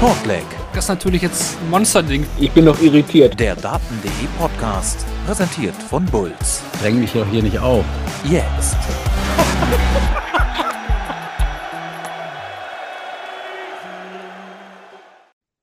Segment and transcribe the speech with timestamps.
[0.00, 0.46] Shortleg.
[0.72, 2.26] Das ist natürlich jetzt ein Monsterding.
[2.38, 3.38] Ich bin noch irritiert.
[3.38, 6.62] Der Daten.de Podcast, präsentiert von Bulls.
[6.80, 7.84] Dräng mich doch hier nicht auf.
[8.24, 8.78] Jetzt.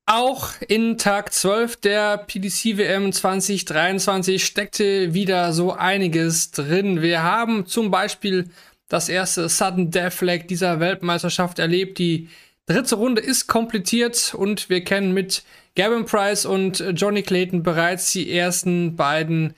[0.05, 7.01] Auch in Tag 12 der PDC WM 2023 steckte wieder so einiges drin.
[7.01, 8.51] Wir haben zum Beispiel
[8.87, 11.97] das erste Sudden Death Flag dieser Weltmeisterschaft erlebt.
[11.97, 12.29] Die
[12.67, 15.43] dritte Runde ist komplettiert und wir kennen mit
[15.75, 19.55] Gavin Price und Johnny Clayton bereits die ersten beiden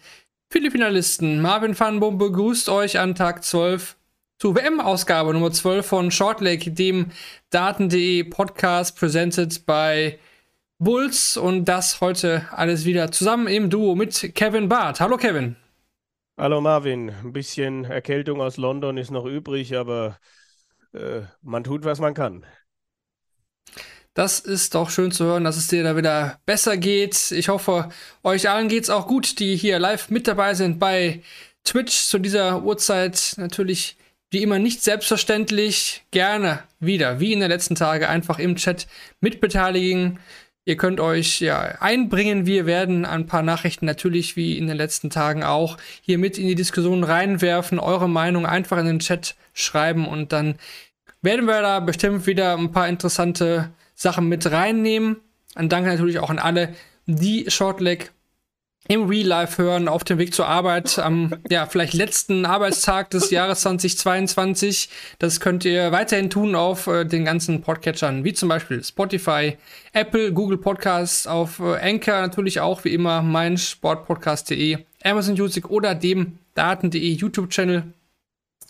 [0.51, 1.41] Philippinalisten.
[1.41, 3.97] Marvin van Boom begrüßt euch an Tag 12
[4.37, 7.07] zur WM-Ausgabe Nummer 12 von Shortleg, dem
[7.49, 10.17] Daten.de Podcast, presented by
[10.77, 14.99] Bulls und das heute alles wieder zusammen im Duo mit Kevin Barth.
[14.99, 15.55] Hallo Kevin.
[16.37, 20.19] Hallo Marvin, ein bisschen Erkältung aus London ist noch übrig, aber
[20.93, 22.45] äh, man tut, was man kann.
[24.13, 27.31] Das ist doch schön zu hören, dass es dir da wieder besser geht.
[27.31, 27.89] Ich hoffe,
[28.23, 31.21] euch allen geht es auch gut, die hier live mit dabei sind bei
[31.63, 33.35] Twitch zu dieser Uhrzeit.
[33.37, 33.97] Natürlich
[34.31, 36.03] wie immer nicht selbstverständlich.
[36.11, 38.87] Gerne wieder, wie in den letzten Tagen, einfach im Chat
[39.21, 40.19] mitbeteiligen.
[40.65, 42.45] Ihr könnt euch ja einbringen.
[42.45, 46.47] Wir werden ein paar Nachrichten natürlich wie in den letzten Tagen auch hier mit in
[46.47, 47.79] die Diskussion reinwerfen.
[47.79, 50.55] Eure Meinung einfach in den Chat schreiben und dann
[51.21, 55.17] werden wir da bestimmt wieder ein paar interessante Sachen mit reinnehmen.
[55.55, 56.73] Ein Danke natürlich auch an alle,
[57.05, 58.11] die Shortleg
[58.87, 63.29] im Real Life hören, auf dem Weg zur Arbeit, am ja, vielleicht letzten Arbeitstag des
[63.29, 64.89] Jahres 2022.
[65.19, 69.57] Das könnt ihr weiterhin tun auf äh, den ganzen Podcatchern, wie zum Beispiel Spotify,
[69.91, 75.93] Apple, Google Podcasts, auf äh, Anchor natürlich auch, wie immer, mein Sportpodcast.de, Amazon Music oder
[75.93, 77.93] dem Daten.de YouTube-Channel.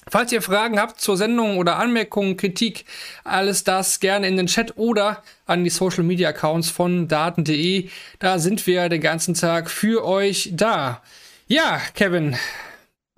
[0.08, 2.86] Falls ihr Fragen habt zur Sendung oder Anmerkungen, Kritik,
[3.24, 7.90] alles das gerne in den Chat oder an die Social Media Accounts von daten.de.
[8.18, 11.04] Da sind wir den ganzen Tag für euch da.
[11.48, 12.36] Ja, Kevin,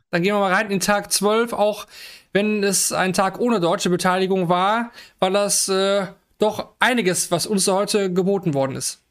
[0.09, 1.53] dann gehen wir mal rein in Tag 12.
[1.53, 1.87] Auch
[2.33, 6.07] wenn es ein Tag ohne deutsche Beteiligung war, war das äh,
[6.39, 9.01] doch einiges, was uns heute geboten worden ist.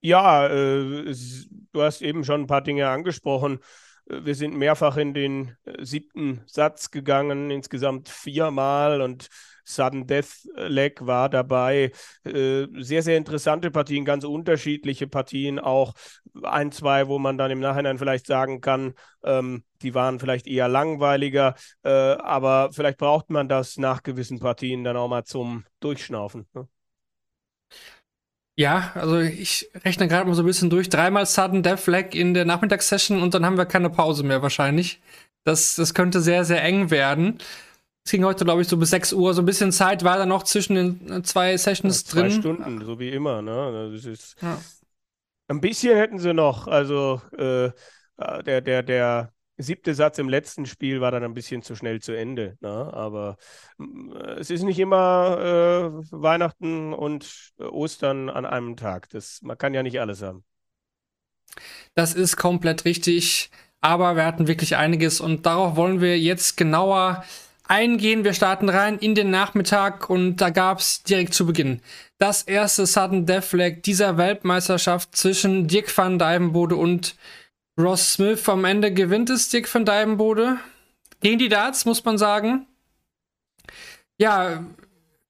[0.00, 1.14] Ja, äh,
[1.72, 3.60] du hast eben schon ein paar Dinge angesprochen.
[4.10, 9.28] Wir sind mehrfach in den äh, siebten Satz gegangen, insgesamt viermal und
[9.64, 11.92] Sudden Death Leg war dabei.
[12.24, 15.92] Äh, sehr, sehr interessante Partien, ganz unterschiedliche Partien, auch
[16.42, 20.68] ein, zwei, wo man dann im Nachhinein vielleicht sagen kann, ähm, die waren vielleicht eher
[20.68, 26.46] langweiliger, äh, aber vielleicht braucht man das nach gewissen Partien dann auch mal zum Durchschnaufen.
[26.54, 26.66] Ne?
[28.58, 30.88] Ja, also ich rechne gerade mal so ein bisschen durch.
[30.88, 35.00] Dreimal Sudden Death Flag in der Nachmittagssession und dann haben wir keine Pause mehr wahrscheinlich.
[35.44, 37.38] Das, das könnte sehr, sehr eng werden.
[38.04, 39.32] Es ging heute, glaube ich, so bis 6 Uhr.
[39.32, 42.30] So ein bisschen Zeit war da noch zwischen den äh, zwei Sessions ja, zwei drin.
[42.32, 43.42] Zwei Stunden, so wie immer.
[43.42, 43.92] Ne?
[43.92, 44.60] Das ist ja.
[45.46, 46.66] Ein bisschen hätten sie noch.
[46.66, 47.72] Also äh, äh
[48.44, 52.12] der, der, der siebte Satz im letzten Spiel war dann ein bisschen zu schnell zu
[52.12, 52.56] Ende.
[52.60, 52.68] Ne?
[52.68, 53.36] Aber
[53.76, 59.08] mm, es ist nicht immer äh, Weihnachten und Ostern an einem Tag.
[59.10, 60.44] Das, man kann ja nicht alles haben.
[61.94, 63.50] Das ist komplett richtig.
[63.80, 67.24] Aber wir hatten wirklich einiges und darauf wollen wir jetzt genauer
[67.68, 68.24] eingehen.
[68.24, 71.80] Wir starten rein in den Nachmittag und da gab es direkt zu Beginn
[72.18, 77.14] das erste Sudden Death Flag dieser Weltmeisterschaft zwischen Dirk van Dijvenbode und
[77.78, 80.58] Ross Smith am Ende gewinnt es Dick von Dijvenbode.
[81.20, 82.66] Gegen die Darts, muss man sagen.
[84.18, 84.64] Ja,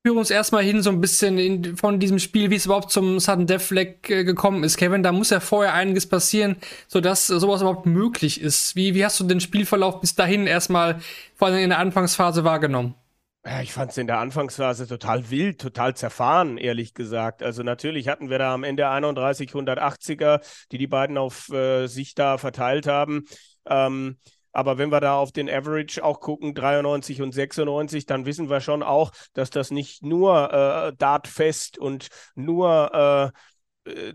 [0.03, 3.21] führen uns erstmal hin so ein bisschen in, von diesem Spiel, wie es überhaupt zum
[3.21, 4.79] Sudden Death Flag äh, gekommen ist.
[4.79, 6.57] Kevin, da muss ja vorher einiges passieren,
[6.87, 8.75] sodass sowas überhaupt möglich ist.
[8.77, 11.01] Wie, wie hast du den Spielverlauf bis dahin erstmal,
[11.37, 12.95] vor allem in der Anfangsphase, wahrgenommen?
[13.63, 17.43] Ich fand es in der Anfangsphase total wild, total zerfahren, ehrlich gesagt.
[17.43, 20.41] Also natürlich hatten wir da am Ende 31 180er,
[20.71, 23.25] die die beiden auf äh, sich da verteilt haben.
[23.67, 24.19] Ähm,
[24.53, 28.61] aber wenn wir da auf den Average auch gucken, 93 und 96, dann wissen wir
[28.61, 33.39] schon auch, dass das nicht nur äh, dartfest und nur äh,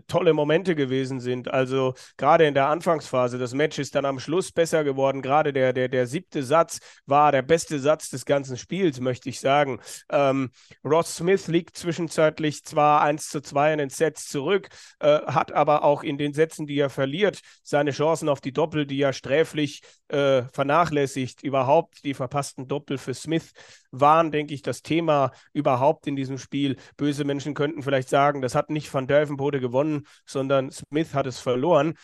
[0.06, 1.52] tolle Momente gewesen sind.
[1.52, 5.22] Also gerade in der Anfangsphase, das Match ist dann am Schluss besser geworden.
[5.22, 9.40] Gerade der, der, der siebte Satz war der beste Satz des ganzen Spiels, möchte ich
[9.40, 9.80] sagen.
[10.10, 10.50] Ähm,
[10.84, 14.68] Ross Smith liegt zwischenzeitlich zwar 1 zu 2 in den Sets zurück,
[15.00, 18.86] äh, hat aber auch in den Sätzen, die er verliert, seine Chancen auf die Doppel,
[18.86, 21.42] die er sträflich äh, vernachlässigt.
[21.42, 23.52] Überhaupt die verpassten Doppel für Smith
[23.90, 26.76] waren, denke ich, das Thema überhaupt in diesem Spiel.
[26.96, 31.38] Böse Menschen könnten vielleicht sagen, das hat nicht Van Delvenbode gewonnen, sondern Smith hat es
[31.38, 31.94] verloren.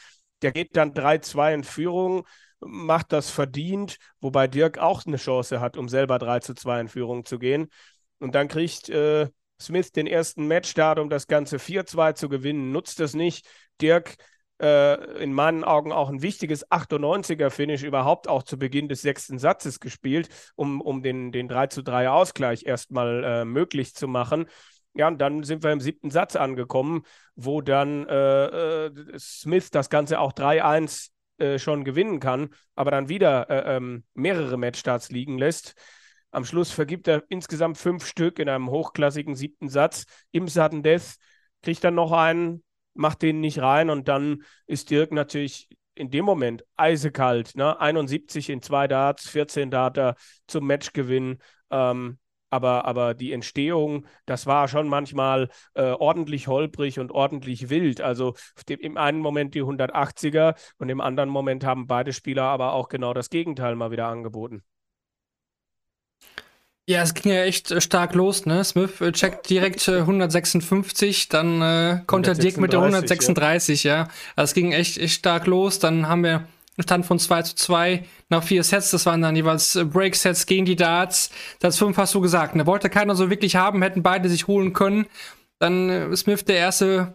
[0.42, 2.26] Der geht dann 3-2 in Führung,
[2.60, 7.24] macht das verdient, wobei Dirk auch eine Chance hat, um selber 3 2 in Führung
[7.24, 7.68] zu gehen.
[8.18, 9.28] Und dann kriegt äh,
[9.60, 13.46] Smith den ersten Matchstart, um das Ganze 4-2 zu gewinnen, nutzt es nicht.
[13.80, 14.16] Dirk
[14.60, 19.80] äh, in meinen Augen auch ein wichtiges 98er-Finish überhaupt auch zu Beginn des sechsten Satzes
[19.80, 24.46] gespielt, um, um den, den 3 zu 3 Ausgleich erstmal äh, möglich zu machen.
[24.94, 27.02] Ja, und dann sind wir im siebten Satz angekommen,
[27.37, 33.08] wo dann äh, äh Smith das Ganze auch 3-1 äh, schon gewinnen kann, aber dann
[33.08, 35.75] wieder äh, ähm, mehrere Matchstarts liegen lässt.
[36.32, 40.04] Am Schluss vergibt er insgesamt fünf Stück in einem hochklassigen siebten Satz.
[40.32, 41.16] Im Sudden Death
[41.62, 42.62] kriegt er noch einen,
[42.94, 47.56] macht den nicht rein und dann ist Dirk natürlich in dem Moment eisekalt.
[47.56, 47.78] Ne?
[47.81, 50.16] 71 in zwei Darts, 14 Darter
[50.46, 51.38] zum Matchgewinn.
[51.70, 52.19] Ähm,
[52.50, 58.00] aber, aber die Entstehung, das war schon manchmal äh, ordentlich holprig und ordentlich wild.
[58.00, 58.35] Also
[58.69, 63.14] im einen Moment die 180er und im anderen Moment haben beide Spieler aber auch genau
[63.14, 64.62] das Gegenteil mal wieder angeboten.
[66.91, 68.64] Ja, es ging ja echt äh, stark los, ne?
[68.64, 73.94] Smith äh, checkt direkt äh, 156, dann äh, konnte Dirk mit der 136, ja.
[73.94, 74.08] ja.
[74.35, 75.79] Also es ging echt, echt stark los.
[75.79, 76.49] Dann haben wir
[76.82, 78.90] Stand von 2 zu 2 nach vier Sets.
[78.90, 81.30] Das waren dann jeweils äh, Break-Sets gegen die Darts.
[81.58, 82.54] Das 5 hast du gesagt.
[82.54, 82.66] Ne?
[82.66, 85.06] Wollte keiner so wirklich haben, hätten beide sich holen können.
[85.58, 87.14] Dann äh, Smith der erste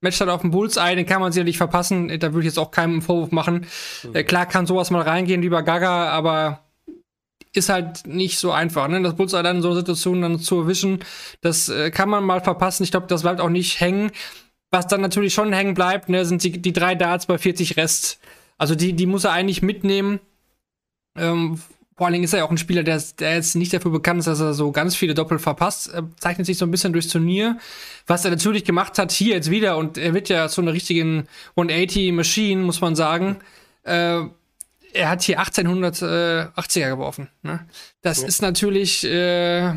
[0.00, 2.08] Matchstart auf dem Bullseye, den kann man sicherlich verpassen.
[2.20, 3.66] Da würde ich jetzt auch keinen einen Vorwurf machen.
[4.02, 4.14] Mhm.
[4.14, 6.60] Äh, klar kann sowas mal reingehen, lieber Gaga, aber
[7.52, 9.02] ist halt nicht so einfach, ne?
[9.02, 11.00] Das Bullseye dann in so einer Situation dann zu erwischen,
[11.40, 12.84] das äh, kann man mal verpassen.
[12.84, 14.10] Ich glaube, das bleibt auch nicht hängen.
[14.70, 18.18] Was dann natürlich schon hängen bleibt, ne, sind die, die drei Darts bei 40 Rest.
[18.58, 20.20] Also die, die muss er eigentlich mitnehmen.
[21.16, 21.60] Ähm,
[21.96, 24.20] vor allen Dingen ist er ja auch ein Spieler, der, der jetzt nicht dafür bekannt
[24.20, 25.88] ist, dass er so ganz viele Doppel verpasst.
[25.88, 27.58] Er zeichnet sich so ein bisschen durchs Turnier.
[28.06, 31.26] Was er natürlich gemacht hat, hier jetzt wieder, und er wird ja zu einer richtigen
[31.56, 33.38] 180-Machine, muss man sagen.
[33.82, 34.24] Äh,
[34.92, 37.28] er hat hier 1880er geworfen.
[37.42, 37.66] Ne?
[38.02, 38.28] Das ja.
[38.28, 39.04] ist natürlich.
[39.04, 39.74] Äh,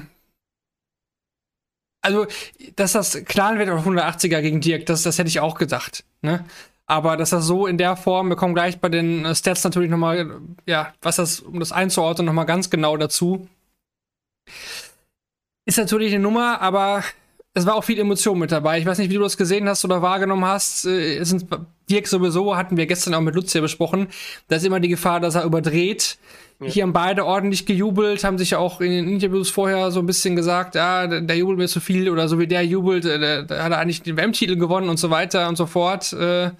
[2.01, 2.27] also,
[2.75, 6.05] dass das knallen wird auf 180er gegen Dirk, das, das hätte ich auch gedacht.
[6.21, 6.45] Ne?
[6.89, 9.91] Aber dass das so in der Form, wir kommen gleich bei den äh, Stats natürlich
[9.91, 13.47] nochmal, ja, was das, um das einzuordnen, nochmal ganz genau dazu.
[15.65, 17.03] Ist natürlich eine Nummer, aber
[17.53, 18.79] es war auch viel Emotion mit dabei.
[18.79, 20.85] Ich weiß nicht, wie du das gesehen hast oder wahrgenommen hast.
[20.85, 21.47] Äh, sind
[21.89, 24.07] Dirk sowieso, hatten wir gestern auch mit Lucia besprochen.
[24.47, 26.17] Da ist immer die Gefahr, dass er überdreht.
[26.59, 26.67] Ja.
[26.67, 30.05] Hier haben beide ordentlich gejubelt, haben sich ja auch in den Interviews vorher so ein
[30.05, 33.45] bisschen gesagt, ja, der, der jubelt mir zu viel oder so wie der jubelt, äh,
[33.45, 36.13] der hat er eigentlich den WM-Titel gewonnen und so weiter und so fort.
[36.13, 36.51] Äh,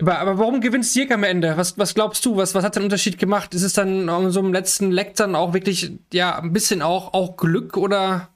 [0.00, 1.56] aber, aber warum gewinnt Dirk am Ende?
[1.56, 2.36] Was, was glaubst du?
[2.36, 3.54] Was, was hat den Unterschied gemacht?
[3.54, 7.14] Ist es dann in so einem letzten Leck dann auch wirklich, ja, ein bisschen auch,
[7.14, 8.28] auch Glück oder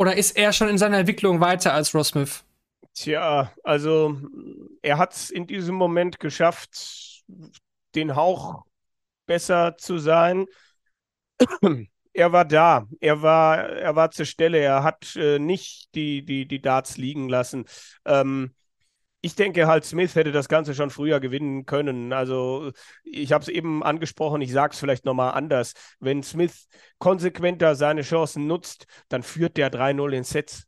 [0.00, 2.14] oder ist er schon in seiner Entwicklung weiter als Ross?
[2.94, 4.18] Tja, also
[4.80, 7.22] er hat es in diesem Moment geschafft,
[7.94, 8.64] den Hauch
[9.26, 10.46] besser zu sein.
[12.14, 16.48] er war da, er war, er war zur Stelle, er hat äh, nicht die, die,
[16.48, 17.66] die Darts liegen lassen.
[18.06, 18.54] Ähm,
[19.22, 22.12] ich denke halt, Smith hätte das Ganze schon früher gewinnen können.
[22.12, 22.72] Also
[23.04, 25.74] ich habe es eben angesprochen, ich sage es vielleicht nochmal anders.
[25.98, 26.68] Wenn Smith
[26.98, 30.66] konsequenter seine Chancen nutzt, dann führt der 3-0 in Sets.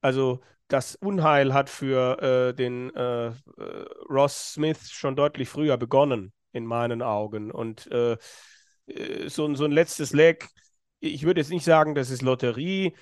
[0.00, 3.32] Also das Unheil hat für äh, den äh, äh,
[4.08, 7.50] Ross Smith schon deutlich früher begonnen, in meinen Augen.
[7.50, 8.16] Und äh,
[8.86, 10.48] äh so, so ein letztes Leg,
[11.00, 12.94] ich würde jetzt nicht sagen, das ist Lotterie,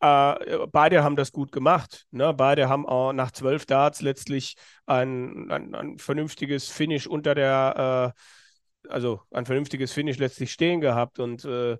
[0.00, 2.06] äh, beide haben das gut gemacht.
[2.10, 2.34] Ne?
[2.34, 8.14] Beide haben auch nach zwölf Darts letztlich ein, ein, ein vernünftiges Finish unter der,
[8.86, 11.18] äh, also ein vernünftiges Finish letztlich stehen gehabt.
[11.18, 11.78] Und äh,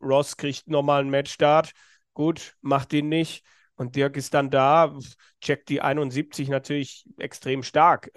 [0.00, 1.72] Ross kriegt nochmal einen Matchstart.
[2.14, 3.44] Gut, macht ihn nicht.
[3.74, 4.96] Und Dirk ist dann da,
[5.42, 8.10] checkt die 71 natürlich extrem stark.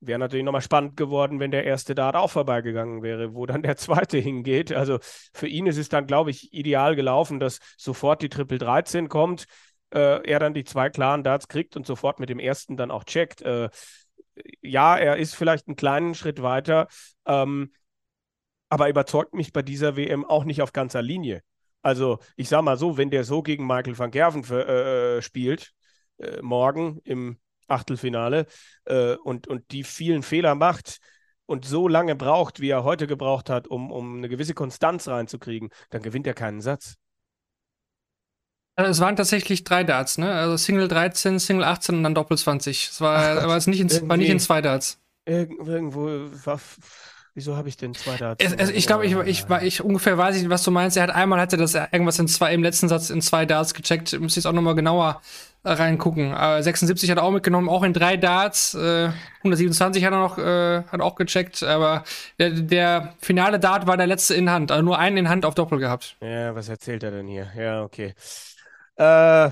[0.00, 3.76] Wäre natürlich nochmal spannend geworden, wenn der erste Dart auch vorbeigegangen wäre, wo dann der
[3.76, 4.72] zweite hingeht.
[4.72, 4.98] Also
[5.32, 9.46] für ihn ist es dann, glaube ich, ideal gelaufen, dass sofort die Triple 13 kommt,
[9.94, 13.04] äh, er dann die zwei klaren Darts kriegt und sofort mit dem ersten dann auch
[13.04, 13.40] checkt.
[13.42, 13.70] Äh,
[14.60, 16.88] ja, er ist vielleicht einen kleinen Schritt weiter,
[17.24, 17.72] ähm,
[18.68, 21.42] aber überzeugt mich bei dieser WM auch nicht auf ganzer Linie.
[21.82, 25.22] Also ich sage mal so, wenn der so gegen Michael van Gerven für, äh, äh,
[25.22, 25.72] spielt,
[26.18, 27.38] äh, morgen im
[27.68, 28.46] Achtelfinale
[28.84, 30.98] äh, und, und die vielen Fehler macht
[31.46, 35.70] und so lange braucht, wie er heute gebraucht hat, um, um eine gewisse Konstanz reinzukriegen,
[35.90, 36.96] dann gewinnt er keinen Satz.
[38.74, 40.32] Also es waren tatsächlich drei Darts, ne?
[40.32, 42.88] Also Single 13, Single 18 und dann Doppel 20.
[42.90, 45.00] Es war, war, es nicht in, war nicht in zwei Darts.
[45.24, 46.06] Irgendwo
[46.44, 46.60] war,
[47.36, 48.42] Wieso habe ich denn zwei Darts?
[48.42, 50.96] Es, es, ich glaube, ich, ich, ich, ungefähr weiß ich, was du meinst.
[50.96, 54.18] Er hat einmal hatte das irgendwas in zwei, im letzten Satz in zwei Darts gecheckt.
[54.18, 55.20] Müsste jetzt auch nochmal genauer
[55.72, 56.32] reingucken.
[56.32, 58.74] Äh, 76 hat er auch mitgenommen, auch in drei Darts.
[58.74, 61.62] Äh, 127 hat er noch, äh, hat auch gecheckt.
[61.62, 62.04] Aber
[62.38, 64.70] der, der, finale Dart war der letzte in Hand.
[64.70, 66.16] Also nur einen in Hand auf Doppel gehabt.
[66.20, 67.48] Ja, was erzählt er denn hier?
[67.56, 68.14] Ja, okay.
[68.96, 69.50] Äh,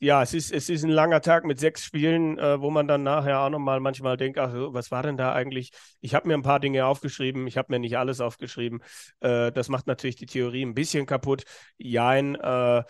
[0.00, 3.02] ja, es ist, es ist ein langer Tag mit sechs Spielen, äh, wo man dann
[3.04, 5.72] nachher auch nochmal manchmal denkt, ach, was war denn da eigentlich?
[6.00, 8.82] Ich habe mir ein paar Dinge aufgeschrieben, ich habe mir nicht alles aufgeschrieben.
[9.20, 11.44] Äh, das macht natürlich die Theorie ein bisschen kaputt.
[11.78, 12.84] Jein, äh, äh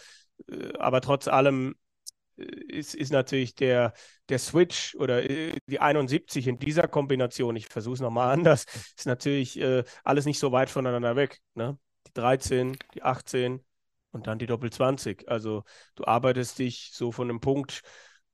[0.79, 1.77] aber trotz allem
[2.37, 3.93] ist, ist natürlich der,
[4.29, 8.65] der Switch oder äh, die 71 in dieser Kombination, ich versuche es nochmal anders,
[8.97, 9.63] ist natürlich
[10.03, 11.41] alles nicht so weit voneinander weg.
[11.55, 11.79] Ne?
[12.07, 13.65] Die 13, die 18,
[14.15, 15.29] und dann die Doppel 20.
[15.29, 15.65] Also
[15.97, 17.83] du arbeitest dich so von einem Punkt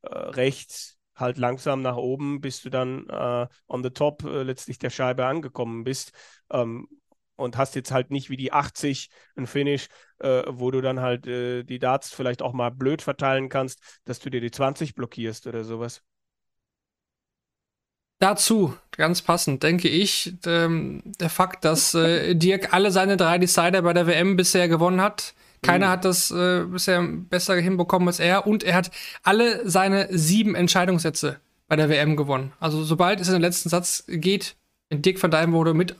[0.02, 4.78] äh, rechts halt langsam nach oben, bis du dann äh, on the top äh, letztlich
[4.78, 6.12] der Scheibe angekommen bist.
[6.50, 6.88] Ähm,
[7.40, 11.26] und hast jetzt halt nicht wie die 80 ein Finish, äh, wo du dann halt
[11.26, 15.46] äh, die Darts vielleicht auch mal blöd verteilen kannst, dass du dir die 20 blockierst
[15.46, 16.02] oder sowas.
[18.18, 23.80] Dazu, ganz passend, denke ich, ähm, der Fakt, dass äh, Dirk alle seine drei Decider
[23.80, 25.90] bei der WM bisher gewonnen hat, keiner mhm.
[25.90, 28.46] hat das äh, bisher besser hinbekommen als er.
[28.46, 28.90] Und er hat
[29.22, 32.52] alle seine sieben Entscheidungssätze bei der WM gewonnen.
[32.60, 34.56] Also sobald es in den letzten Satz geht,
[34.92, 35.96] Dick van Dijvenbode mit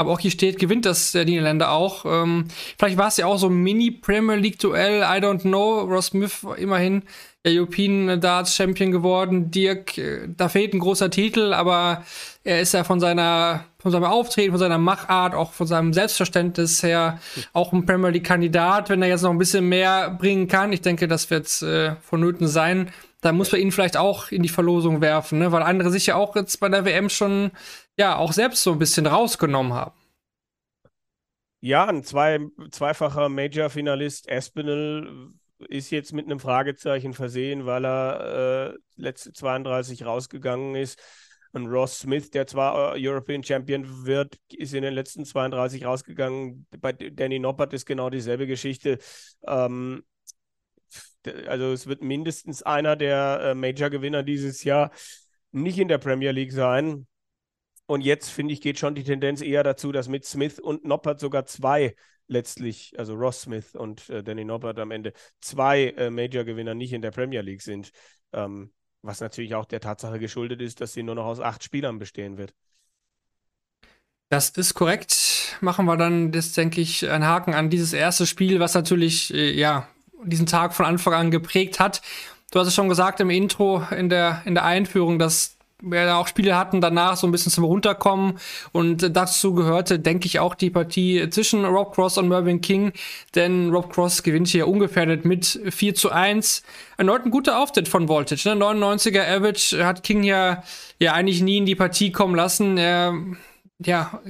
[0.00, 2.06] aber auch hier steht, gewinnt das der Niederländer auch.
[2.06, 2.46] Ähm,
[2.78, 5.80] vielleicht war es ja auch so ein Mini-Premier League-Duell, I don't know.
[5.80, 7.02] Ross Smith immerhin
[7.44, 9.50] der European Darts Champion geworden.
[9.50, 12.02] Dirk, äh, da fehlt ein großer Titel, aber
[12.44, 16.82] er ist ja von seiner, von seinem Auftreten, von seiner Machart, auch von seinem Selbstverständnis
[16.82, 17.20] her
[17.52, 20.72] auch ein Premier League-Kandidat, wenn er jetzt noch ein bisschen mehr bringen kann.
[20.72, 22.90] Ich denke, das wird äh, vonnöten sein.
[23.20, 25.52] Da muss man ihn vielleicht auch in die Verlosung werfen, ne?
[25.52, 27.50] weil andere sich ja auch jetzt bei der WM schon
[28.00, 29.98] ja auch selbst so ein bisschen rausgenommen haben.
[31.60, 32.40] Ja, ein zwei,
[32.70, 35.30] zweifacher Major-Finalist Espinel
[35.68, 40.98] ist jetzt mit einem Fragezeichen versehen, weil er äh, letzte 32 rausgegangen ist.
[41.52, 46.66] Und Ross Smith, der zwar äh, European Champion wird, ist in den letzten 32 rausgegangen.
[46.80, 48.98] Bei Danny Noppert ist genau dieselbe Geschichte.
[49.46, 50.02] Ähm,
[51.46, 54.90] also es wird mindestens einer der äh, Major-Gewinner dieses Jahr
[55.52, 57.06] nicht in der Premier League sein.
[57.90, 61.18] Und jetzt, finde ich, geht schon die Tendenz eher dazu, dass mit Smith und Noppert
[61.18, 61.96] sogar zwei
[62.28, 67.02] letztlich, also Ross Smith und äh, Danny Noppert am Ende, zwei äh, Major-Gewinner nicht in
[67.02, 67.90] der Premier League sind.
[68.32, 68.70] Ähm,
[69.02, 72.38] was natürlich auch der Tatsache geschuldet ist, dass sie nur noch aus acht Spielern bestehen
[72.38, 72.54] wird.
[74.28, 75.56] Das ist korrekt.
[75.60, 79.50] Machen wir dann, das denke ich, einen Haken an dieses erste Spiel, was natürlich, äh,
[79.50, 79.88] ja,
[80.22, 82.02] diesen Tag von Anfang an geprägt hat.
[82.52, 86.28] Du hast es schon gesagt im Intro, in der, in der Einführung, dass wir auch
[86.28, 88.38] Spiele hatten danach so ein bisschen zum Runterkommen
[88.72, 92.92] und dazu gehörte, denke ich, auch die Partie zwischen Rob Cross und Mervyn King,
[93.34, 96.62] denn Rob Cross gewinnt hier ungefährdet mit 4 zu 1.
[96.96, 98.64] Erneut ein guter Auftritt von Voltage, ne?
[98.64, 100.62] 99er Average hat King ja,
[100.98, 102.76] ja eigentlich nie in die Partie kommen lassen.
[102.76, 103.14] Er,
[103.84, 104.20] ja,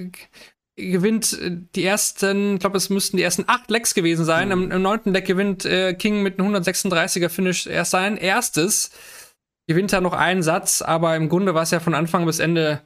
[0.76, 1.38] gewinnt
[1.74, 4.48] die ersten, ich glaube, es müssten die ersten acht Lecks gewesen sein.
[4.48, 4.52] Mhm.
[4.52, 8.90] Im, Im, neunten Deck gewinnt äh, King mit einem 136er Finish erst sein erstes
[9.70, 12.82] gewinnt er noch einen Satz, aber im Grunde war es ja von Anfang bis Ende,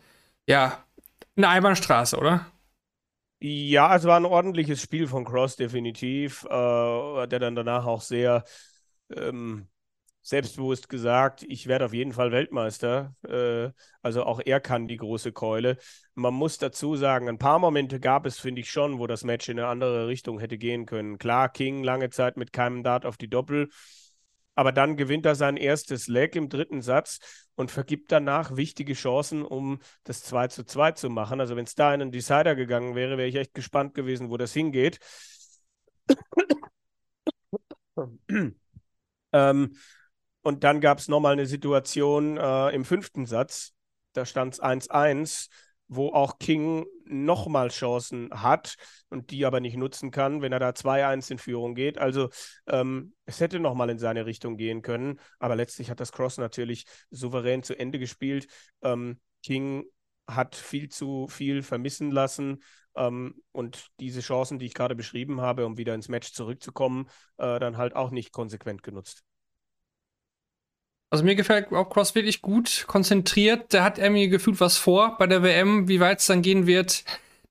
[0.47, 0.85] ja,
[1.35, 2.45] eine Einbahnstraße, oder?
[3.41, 8.45] Ja, es war ein ordentliches Spiel von Cross, definitiv, äh, der dann danach auch sehr
[9.17, 9.67] ähm,
[10.21, 13.15] selbstbewusst gesagt, ich werde auf jeden Fall Weltmeister.
[13.27, 13.71] Äh,
[14.03, 15.79] also auch er kann die große Keule.
[16.15, 19.49] Man muss dazu sagen, ein paar Momente gab es, finde ich schon, wo das Match
[19.49, 21.17] in eine andere Richtung hätte gehen können.
[21.17, 23.71] Klar, King lange Zeit mit keinem Dart auf die Doppel.
[24.55, 27.19] Aber dann gewinnt er sein erstes Leg im dritten Satz
[27.57, 31.41] und vergibt danach wichtige Chancen, um das 2 zu 2 zu machen.
[31.41, 34.37] Also wenn es da in einen Decider gegangen wäre, wäre ich echt gespannt gewesen, wo
[34.37, 34.99] das hingeht.
[39.33, 39.77] ähm,
[40.43, 43.73] und dann gab es nochmal eine Situation äh, im fünften Satz.
[44.13, 45.49] Da stand es 1-1
[45.89, 48.77] wo auch King nochmal Chancen hat
[49.09, 51.99] und die aber nicht nutzen kann, wenn er da 2-1 in Führung geht.
[51.99, 52.31] Also
[52.67, 56.87] ähm, es hätte nochmal in seine Richtung gehen können, aber letztlich hat das Cross natürlich
[57.11, 58.47] souverän zu Ende gespielt.
[58.83, 59.85] Ähm, King
[60.27, 62.63] hat viel zu viel vermissen lassen
[62.97, 67.59] ähm, und diese Chancen, die ich gerade beschrieben habe, um wieder ins Match zurückzukommen, äh,
[67.59, 69.25] dann halt auch nicht konsequent genutzt.
[71.15, 73.73] Also mir gefällt auch Cross wirklich gut, konzentriert.
[73.73, 75.87] Der hat irgendwie gefühlt was vor bei der WM.
[75.87, 77.05] Wie weit es dann gehen wird,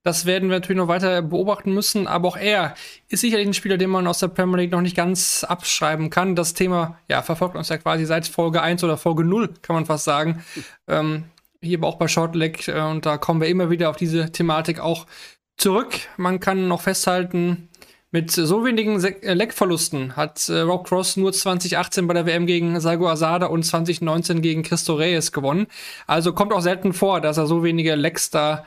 [0.03, 2.05] das werden wir natürlich noch weiter beobachten müssen.
[2.05, 2.75] Aber auch er
[3.07, 6.35] ist sicherlich ein Spieler, den man aus der Premier League noch nicht ganz abschreiben kann.
[6.35, 9.85] Das Thema ja, verfolgt uns ja quasi seit Folge 1 oder Folge 0, kann man
[9.85, 10.43] fast sagen.
[10.89, 11.23] Ähm,
[11.61, 15.07] hier auch bei Shortleg äh, und da kommen wir immer wieder auf diese Thematik auch
[15.55, 15.93] zurück.
[16.17, 17.69] Man kann noch festhalten,
[18.13, 22.45] mit so wenigen Se äh, Leckverlusten hat äh, Rob Cross nur 2018 bei der WM
[22.45, 25.65] gegen Sago Asada und 2019 gegen Christo Reyes gewonnen.
[26.05, 28.65] Also kommt auch selten vor, dass er so wenige Lecks da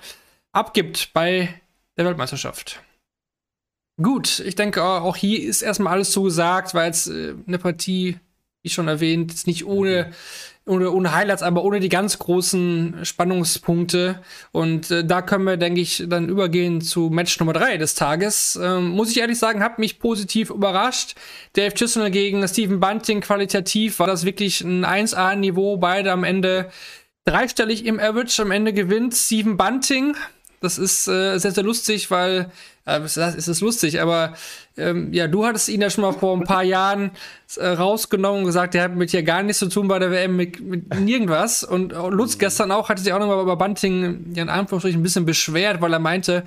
[0.52, 1.60] abgibt bei
[1.96, 2.82] der Weltmeisterschaft.
[4.02, 8.18] Gut, ich denke, auch hier ist erstmal alles so gesagt, weil jetzt äh, eine Partie,
[8.62, 10.12] wie schon erwähnt, ist nicht ohne,
[10.66, 14.20] ohne, ohne Highlights, aber ohne die ganz großen Spannungspunkte.
[14.52, 18.58] Und äh, da können wir, denke ich, dann übergehen zu Match Nummer 3 des Tages.
[18.60, 21.14] Ähm, muss ich ehrlich sagen, hat mich positiv überrascht.
[21.54, 25.76] Dave Chisholm gegen Stephen Bunting qualitativ war das wirklich ein 1A-Niveau.
[25.76, 26.68] Beide am Ende
[27.24, 28.42] dreistellig im Average.
[28.42, 30.16] Am Ende gewinnt Stephen Bunting.
[30.60, 32.50] Das ist äh, sehr, sehr lustig, weil
[32.86, 34.34] äh, es ist lustig, aber
[34.76, 37.10] ähm, ja, du hattest ihn ja schon mal vor ein paar Jahren
[37.56, 40.36] äh, rausgenommen und gesagt, der hat mit hier gar nichts zu tun bei der WM,
[40.36, 41.64] mit, mit nirgendwas.
[41.64, 45.26] Und Lutz gestern auch hatte sich auch nochmal über Bunting ja, in Anführungsstrichen ein bisschen
[45.26, 46.44] beschwert, weil er meinte,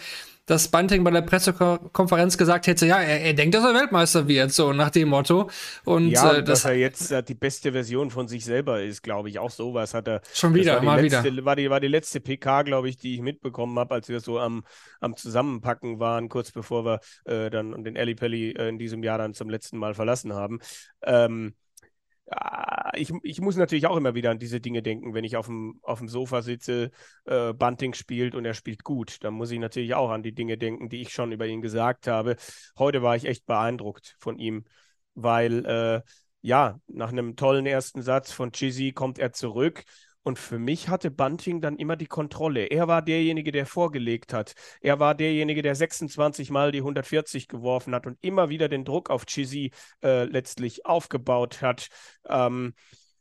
[0.50, 4.51] dass Bunting bei der Pressekonferenz gesagt hätte, ja, er, er, denkt, dass er Weltmeister wird,
[4.51, 5.48] so nach dem Motto.
[5.86, 9.29] Und ja, äh, dass er jetzt äh, die beste Version von sich selber ist, glaube
[9.29, 9.38] ich.
[9.38, 10.22] Auch sowas hat er.
[10.34, 11.46] Schon wieder, mal letzte, wieder.
[11.46, 14.39] War die, war die letzte PK, glaube ich, die ich mitbekommen habe, als wir so
[14.39, 14.63] am,
[15.00, 19.20] am Zusammenpacken waren, kurz bevor wir äh, dann den Ali Pelli äh, in diesem Jahr
[19.20, 20.60] dann zum letzten Mal verlassen haben.
[21.03, 21.53] Ähm,
[22.93, 25.79] ich, ich muss natürlich auch immer wieder an diese Dinge denken, wenn ich auf dem,
[25.81, 26.91] auf dem Sofa sitze,
[27.25, 29.24] äh, Bunting spielt und er spielt gut.
[29.24, 32.07] Dann muss ich natürlich auch an die Dinge denken, die ich schon über ihn gesagt
[32.07, 32.36] habe.
[32.77, 34.65] Heute war ich echt beeindruckt von ihm,
[35.15, 36.01] weil äh,
[36.41, 39.83] ja, nach einem tollen ersten Satz von Chizzy kommt er zurück
[40.23, 42.65] und für mich hatte Bunting dann immer die Kontrolle.
[42.65, 44.53] Er war derjenige, der vorgelegt hat.
[44.81, 49.09] Er war derjenige, der 26 Mal die 140 geworfen hat und immer wieder den Druck
[49.09, 49.71] auf Chizzy
[50.03, 51.88] äh, letztlich aufgebaut hat.
[52.27, 52.73] Ähm,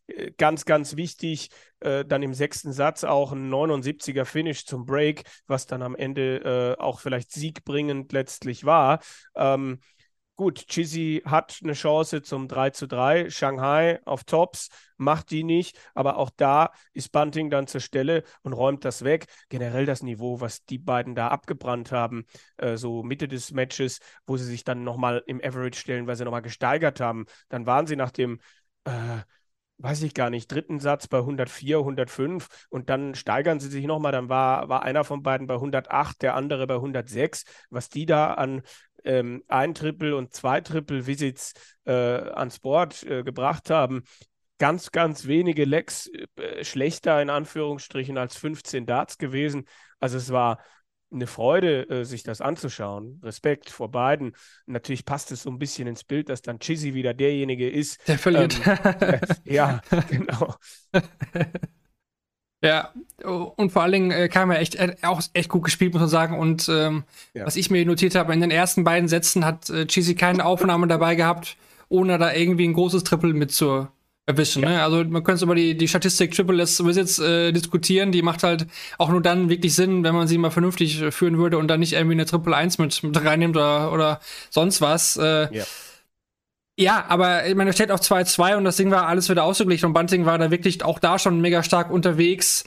[0.09, 1.51] äh, ganz, ganz wichtig,
[1.81, 6.77] äh, dann im sechsten Satz auch ein 79er Finish zum Break, was dann am Ende
[6.79, 9.01] äh, auch vielleicht siegbringend letztlich war.
[9.37, 9.79] Ähm,
[10.39, 13.29] Gut, Chizzy hat eine Chance zum 3 zu 3.
[13.29, 18.53] Shanghai auf Tops, macht die nicht, aber auch da ist Bunting dann zur Stelle und
[18.53, 19.27] räumt das weg.
[19.49, 22.25] Generell das Niveau, was die beiden da abgebrannt haben,
[22.57, 26.25] äh, so Mitte des Matches, wo sie sich dann nochmal im Average stellen, weil sie
[26.25, 27.27] nochmal gesteigert haben.
[27.49, 28.39] Dann waren sie nach dem
[28.85, 29.23] äh,
[29.79, 34.11] weiß ich gar nicht, dritten Satz bei 104, 105 und dann steigern sie sich nochmal,
[34.13, 37.45] dann war, war einer von beiden bei 108, der andere bei 106.
[37.71, 38.63] Was die da an
[39.05, 41.53] ähm, ein Triple und zwei Triple Visits
[41.85, 44.05] äh, ans Board äh, gebracht haben,
[44.59, 49.65] ganz, ganz wenige Lecks äh, schlechter in Anführungsstrichen als 15 Darts gewesen.
[50.01, 50.59] Also es war
[51.11, 53.21] eine Freude, äh, sich das anzuschauen.
[53.23, 54.37] Respekt vor beiden.
[54.67, 58.07] Natürlich passt es so ein bisschen ins Bild, dass dann Chizzy wieder derjenige ist.
[58.07, 58.61] Der verliert.
[59.01, 59.81] Ähm, ja,
[60.11, 60.55] genau.
[62.63, 62.93] Ja,
[63.25, 66.09] und vor allen Dingen äh, kam er echt, äh, auch echt gut gespielt, muss man
[66.09, 66.39] sagen.
[66.39, 67.05] Und ähm,
[67.35, 67.47] ja.
[67.47, 70.87] was ich mir notiert habe, in den ersten beiden Sätzen hat äh, Cheesy keine Aufnahme
[70.87, 71.57] dabei gehabt,
[71.89, 73.89] ohne da irgendwie ein großes Triple mit zu
[74.27, 74.63] erwischen.
[74.63, 74.69] Ja.
[74.69, 74.83] Ne?
[74.83, 78.13] Also man könnte über die, die Statistik Triple S Wizards äh, diskutieren.
[78.13, 78.67] Die macht halt
[78.99, 81.95] auch nur dann wirklich Sinn, wenn man sie mal vernünftig führen würde und dann nicht
[81.95, 85.17] irgendwie eine Triple 1 mit, mit reinnimmt oder, oder sonst was.
[85.17, 85.65] Äh, ja.
[86.81, 89.87] Ja, aber ich meine, er steht auf 2-2 und das Ding war alles wieder ausgeglichen
[89.87, 92.63] und Bunting war da wirklich auch da schon mega stark unterwegs.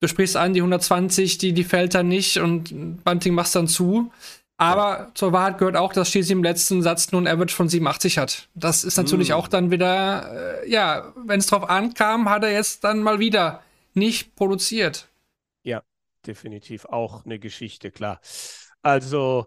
[0.00, 4.12] Du sprichst an, die 120, die, die fällt dann nicht und Bunting macht dann zu.
[4.56, 5.10] Aber ja.
[5.14, 8.48] zur Wahrheit gehört auch, dass Cheesy im letzten Satz nur ein Average von 87 hat.
[8.54, 9.32] Das ist natürlich mm.
[9.32, 13.62] auch dann wieder, äh, ja, wenn es drauf ankam, hat er jetzt dann mal wieder
[13.94, 15.08] nicht produziert.
[15.62, 15.82] Ja,
[16.26, 18.20] definitiv auch eine Geschichte, klar.
[18.82, 19.46] Also,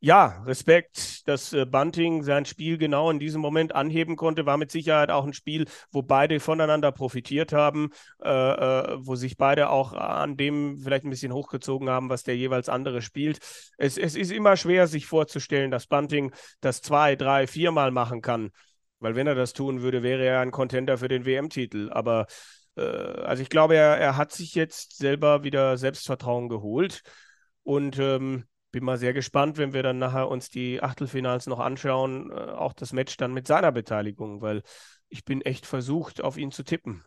[0.00, 4.70] ja, Respekt, dass äh, Bunting sein Spiel genau in diesem Moment anheben konnte, war mit
[4.70, 7.90] Sicherheit auch ein Spiel, wo beide voneinander profitiert haben,
[8.22, 12.36] äh, äh, wo sich beide auch an dem vielleicht ein bisschen hochgezogen haben, was der
[12.36, 13.38] jeweils andere spielt.
[13.78, 18.50] Es, es ist immer schwer, sich vorzustellen, dass Bunting das zwei, drei, viermal machen kann,
[19.00, 21.90] weil wenn er das tun würde, wäre er ein Contender für den WM-Titel.
[21.90, 22.26] Aber
[22.76, 27.02] äh, also ich glaube, er, er hat sich jetzt selber wieder Selbstvertrauen geholt
[27.62, 32.30] und ähm, bin mal sehr gespannt, wenn wir dann nachher uns die Achtelfinals noch anschauen,
[32.30, 34.62] äh, auch das Match dann mit seiner Beteiligung, weil
[35.08, 37.04] ich bin echt versucht, auf ihn zu tippen.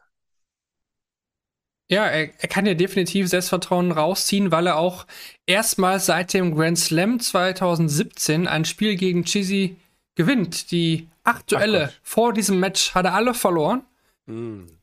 [1.91, 5.07] Ja, er, er, kann ja definitiv Selbstvertrauen rausziehen, weil er auch
[5.47, 9.75] erstmals seit dem Grand Slam 2017 ein Spiel gegen Chizzy
[10.13, 10.69] gewinnt.
[10.69, 13.83] Die aktuelle vor diesem Match hat er alle verloren.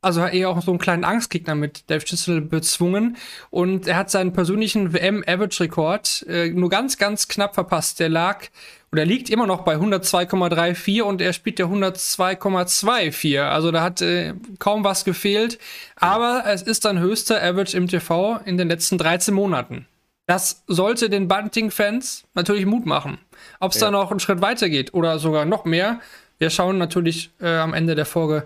[0.00, 3.16] Also hat er auch so einen kleinen Angstgegner mit Dave Chisel bezwungen
[3.50, 8.00] und er hat seinen persönlichen WM-Average-Rekord äh, nur ganz, ganz knapp verpasst.
[8.00, 8.46] Der lag
[8.92, 13.40] oder liegt immer noch bei 102,34 und er spielt der 102,24.
[13.40, 15.58] Also da hat äh, kaum was gefehlt.
[15.96, 19.86] Aber es ist sein höchster Average im TV in den letzten 13 Monaten.
[20.26, 23.18] Das sollte den Bunting-Fans natürlich Mut machen.
[23.60, 23.86] Ob es ja.
[23.86, 26.00] da noch einen Schritt weiter geht oder sogar noch mehr,
[26.38, 28.44] wir schauen natürlich äh, am Ende der Folge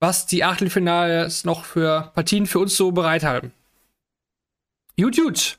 [0.00, 3.52] was die Achtelfinals noch für Partien für uns so bereithalten.
[4.98, 5.58] Gut, gut.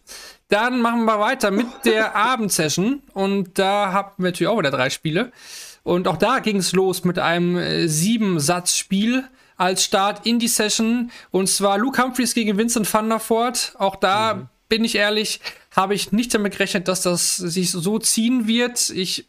[0.49, 3.01] Dann machen wir weiter mit der Abendsession.
[3.13, 5.31] Und da haben wir natürlich auch wieder drei Spiele.
[5.83, 9.23] Und auch da ging es los mit einem äh, Sieben-Satz-Spiel
[9.57, 11.11] als Start in die Session.
[11.31, 13.73] Und zwar Luke Humphreys gegen Vincent van der Voort.
[13.77, 14.49] Auch da mhm.
[14.69, 15.39] bin ich ehrlich,
[15.75, 18.89] habe ich nicht damit gerechnet, dass das sich so ziehen wird.
[18.89, 19.27] Ich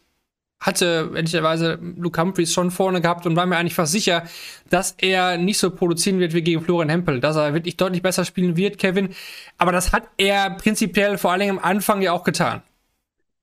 [0.59, 4.23] hatte ehrlicherweise Luke Humphreys schon vorne gehabt und war mir eigentlich fast sicher,
[4.69, 8.25] dass er nicht so produzieren wird wie gegen Florian Hempel, dass er wirklich deutlich besser
[8.25, 9.15] spielen wird, Kevin.
[9.57, 12.61] Aber das hat er prinzipiell vor allen Dingen am Anfang ja auch getan.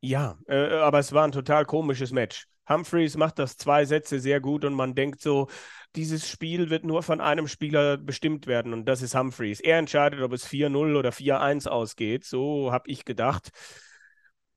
[0.00, 2.46] Ja, äh, aber es war ein total komisches Match.
[2.68, 5.48] Humphreys macht das zwei Sätze sehr gut und man denkt so,
[5.94, 9.61] dieses Spiel wird nur von einem Spieler bestimmt werden und das ist Humphreys.
[9.61, 12.24] Er entscheidet, ob es 4-0 oder 4-1 ausgeht.
[12.24, 13.50] So habe ich gedacht.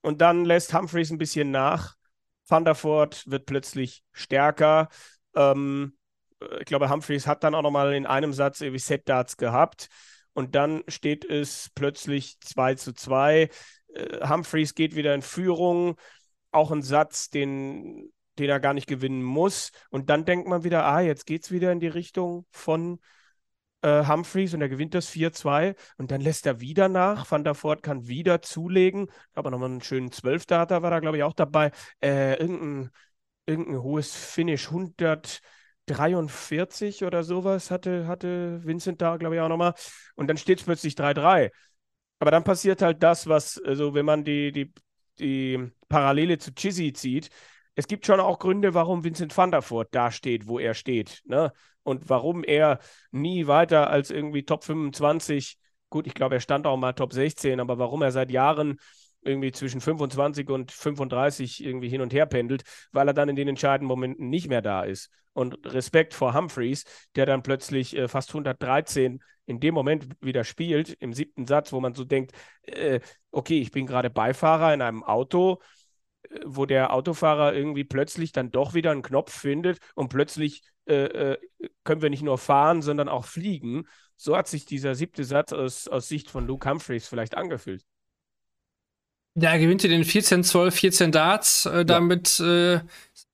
[0.01, 1.98] Und dann lässt Humphreys ein bisschen nach
[2.49, 4.89] Voort wird plötzlich stärker.
[5.35, 5.97] Ähm,
[6.59, 9.89] ich glaube, Humphreys hat dann auch nochmal in einem Satz irgendwie Set-Darts gehabt.
[10.33, 13.49] Und dann steht es plötzlich 2 zu 2.
[13.93, 15.95] Äh, Humphreys geht wieder in Führung.
[16.51, 19.71] Auch ein Satz, den, den er gar nicht gewinnen muss.
[19.89, 22.99] Und dann denkt man wieder, ah, jetzt geht es wieder in die Richtung von
[23.81, 27.29] äh, Humphreys und er gewinnt das 4-2 und dann lässt er wieder nach.
[27.29, 29.07] Van der Voort kann wieder zulegen.
[29.33, 31.71] Aber nochmal einen schönen 12-Data war da, glaube ich, auch dabei.
[32.01, 32.91] Äh, irgendein,
[33.45, 39.73] irgendein hohes Finish, 143 oder sowas hatte, hatte Vincent da, glaube ich, auch nochmal.
[40.15, 41.51] Und dann steht es plötzlich 3-3.
[42.19, 44.73] Aber dann passiert halt das, was, also wenn man die, die,
[45.19, 47.29] die Parallele zu Chizzy zieht,
[47.75, 51.21] es gibt schon auch Gründe, warum Vincent van der Voort da steht, wo er steht.
[51.25, 51.51] Ne?
[51.83, 52.79] Und warum er
[53.11, 55.57] nie weiter als irgendwie Top 25,
[55.89, 58.79] gut, ich glaube, er stand auch mal Top 16, aber warum er seit Jahren
[59.21, 63.47] irgendwie zwischen 25 und 35 irgendwie hin und her pendelt, weil er dann in den
[63.47, 65.09] entscheidenden Momenten nicht mehr da ist.
[65.33, 70.89] Und Respekt vor Humphreys, der dann plötzlich äh, fast 113 in dem Moment wieder spielt,
[70.99, 72.99] im siebten Satz, wo man so denkt, äh,
[73.31, 75.59] okay, ich bin gerade Beifahrer in einem Auto,
[76.45, 81.37] wo der Autofahrer irgendwie plötzlich dann doch wieder einen Knopf findet und plötzlich äh, äh,
[81.83, 83.87] können wir nicht nur fahren, sondern auch fliegen.
[84.15, 87.83] So hat sich dieser siebte Satz aus, aus Sicht von Luke Humphreys vielleicht angefühlt.
[89.35, 91.65] Ja, er gewinnt hier den 14, 12, 14 Darts.
[91.65, 92.73] Äh, damit ja.
[92.75, 92.81] äh,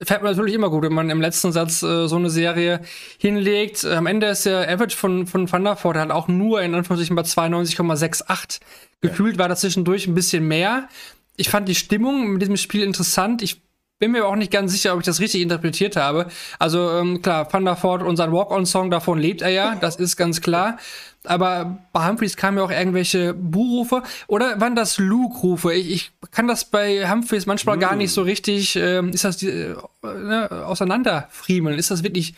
[0.03, 2.81] fährt man natürlich immer gut, wenn man im letzten Satz äh, so eine Serie
[3.17, 3.83] hinlegt.
[3.83, 6.75] Äh, am Ende ist der Average von, von Van der Voort halt auch nur in
[6.75, 8.59] Anführungszeichen bei 92,68.
[9.01, 9.39] Gefühlt ja.
[9.39, 10.89] war das zwischendurch ein bisschen mehr
[11.37, 13.41] ich fand die Stimmung mit diesem Spiel interessant.
[13.41, 13.61] Ich
[13.99, 16.27] bin mir auch nicht ganz sicher, ob ich das richtig interpretiert habe.
[16.59, 20.17] Also ähm, klar, Van der Voort und sein Walk-on-Song, davon lebt er ja, das ist
[20.17, 20.77] ganz klar.
[21.23, 25.73] Aber bei Humphreys kamen ja auch irgendwelche Buhrufe oder waren das Luke-Rufe?
[25.73, 27.79] Ich, ich, kann das bei Humphreys manchmal mm.
[27.79, 31.79] gar nicht so richtig, ähm, ist das äh, ne, auseinanderfriemeln?
[31.79, 32.35] Ist das wirklich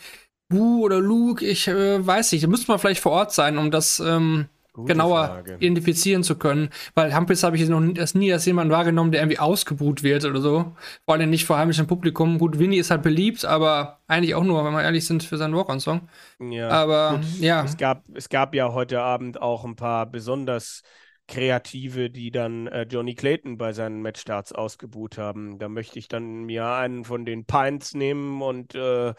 [0.47, 1.45] Bu oder Luke?
[1.45, 2.43] Ich äh, weiß nicht.
[2.43, 4.45] Da müsste man vielleicht vor Ort sein, um das ähm,
[4.78, 5.56] Gute genauer Frage.
[5.56, 6.70] identifizieren zu können.
[6.94, 10.24] Weil Hampels habe ich noch nie, das nie als jemand wahrgenommen, der irgendwie ausgebuht wird
[10.24, 10.76] oder so.
[11.04, 12.38] Vor allem nicht vor heimischem Publikum.
[12.38, 15.56] Gut, Winnie ist halt beliebt, aber eigentlich auch nur, wenn wir ehrlich sind, für seinen
[15.56, 16.08] Walk-on-Song.
[16.52, 17.40] Ja, aber gut.
[17.40, 17.63] ja.
[17.63, 20.84] Es gab, es gab ja heute Abend auch ein paar besonders
[21.28, 25.58] Kreative, die dann äh, Johnny Clayton bei seinen Matchstarts ausgebuht haben.
[25.58, 29.16] Da möchte ich dann mir einen von den Pints nehmen und äh,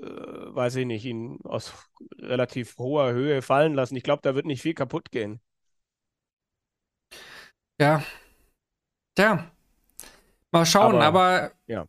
[0.00, 1.72] weiß ich nicht, ihn aus
[2.18, 3.96] relativ hoher Höhe fallen lassen.
[3.96, 5.40] Ich glaube, da wird nicht viel kaputt gehen.
[7.80, 8.02] Ja.
[9.14, 9.50] Tja.
[10.52, 11.86] Mal schauen, aber, aber ja.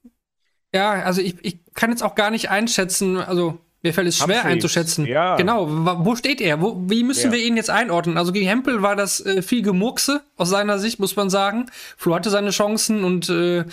[0.73, 4.37] ja, also ich, ich kann jetzt auch gar nicht einschätzen, also mir fällt es schwer
[4.37, 4.53] Humphreys.
[4.53, 5.05] einzuschätzen.
[5.05, 5.35] Ja.
[5.35, 6.61] Genau, wo steht er?
[6.61, 7.31] Wo, wie müssen ja.
[7.31, 8.17] wir ihn jetzt einordnen?
[8.17, 11.67] Also gegen Hempel war das äh, viel Gemurkse aus seiner Sicht, muss man sagen.
[11.95, 13.65] Flo hatte seine Chancen und äh,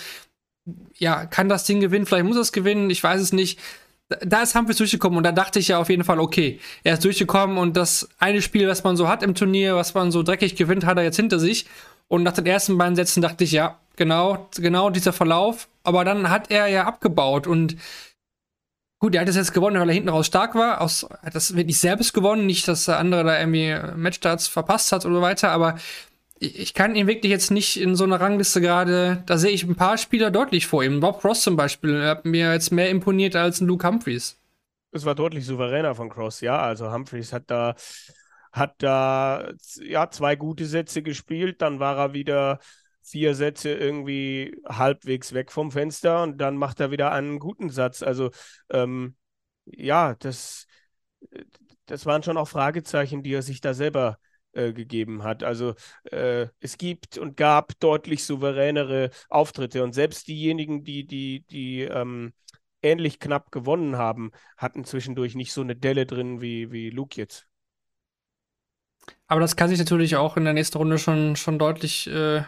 [0.93, 2.05] ja, kann das Ding gewinnen?
[2.05, 3.59] Vielleicht muss er es gewinnen, ich weiß es nicht
[4.09, 7.03] da ist Humphreys durchgekommen und da dachte ich ja auf jeden Fall, okay, er ist
[7.03, 10.55] durchgekommen und das eine Spiel, was man so hat im Turnier, was man so dreckig
[10.55, 11.65] gewinnt, hat er jetzt hinter sich.
[12.07, 15.67] Und nach den ersten beiden Sätzen dachte ich, ja, genau, genau dieser Verlauf.
[15.83, 17.77] Aber dann hat er ja abgebaut und
[18.99, 20.81] gut, er hat es jetzt gewonnen, weil er hinten raus stark war.
[20.81, 25.05] Aus, hat das wirklich selbst gewonnen, nicht, dass der andere da irgendwie Matchstarts verpasst hat
[25.05, 25.79] oder weiter, aber
[26.45, 29.75] ich kann ihn wirklich jetzt nicht in so einer Rangliste gerade, da sehe ich ein
[29.75, 30.99] paar Spieler deutlich vor ihm.
[30.99, 34.39] Bob Cross zum Beispiel hat mir jetzt mehr imponiert als ein Luke Humphreys.
[34.91, 36.59] es war deutlich souveräner von Cross, ja.
[36.59, 37.75] Also Humphreys hat da,
[38.51, 42.59] hat da ja zwei gute Sätze gespielt, dann war er wieder
[43.01, 48.01] vier Sätze irgendwie halbwegs weg vom Fenster und dann macht er wieder einen guten Satz.
[48.03, 48.31] Also
[48.69, 49.15] ähm,
[49.65, 50.65] ja, das,
[51.85, 54.34] das waren schon auch Fragezeichen, die er sich da selber äh,
[54.73, 55.43] gegeben hat.
[55.43, 55.75] Also
[56.11, 62.33] äh, es gibt und gab deutlich souveränere Auftritte und selbst diejenigen, die, die, die ähm,
[62.81, 67.47] ähnlich knapp gewonnen haben, hatten zwischendurch nicht so eine Delle drin wie, wie Luke jetzt.
[69.27, 72.43] Aber das kann sich natürlich auch in der nächsten Runde schon, schon deutlich äh,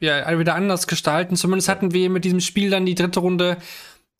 [0.00, 1.36] ja, wieder anders gestalten.
[1.36, 3.56] Zumindest hatten wir mit diesem Spiel dann die dritte Runde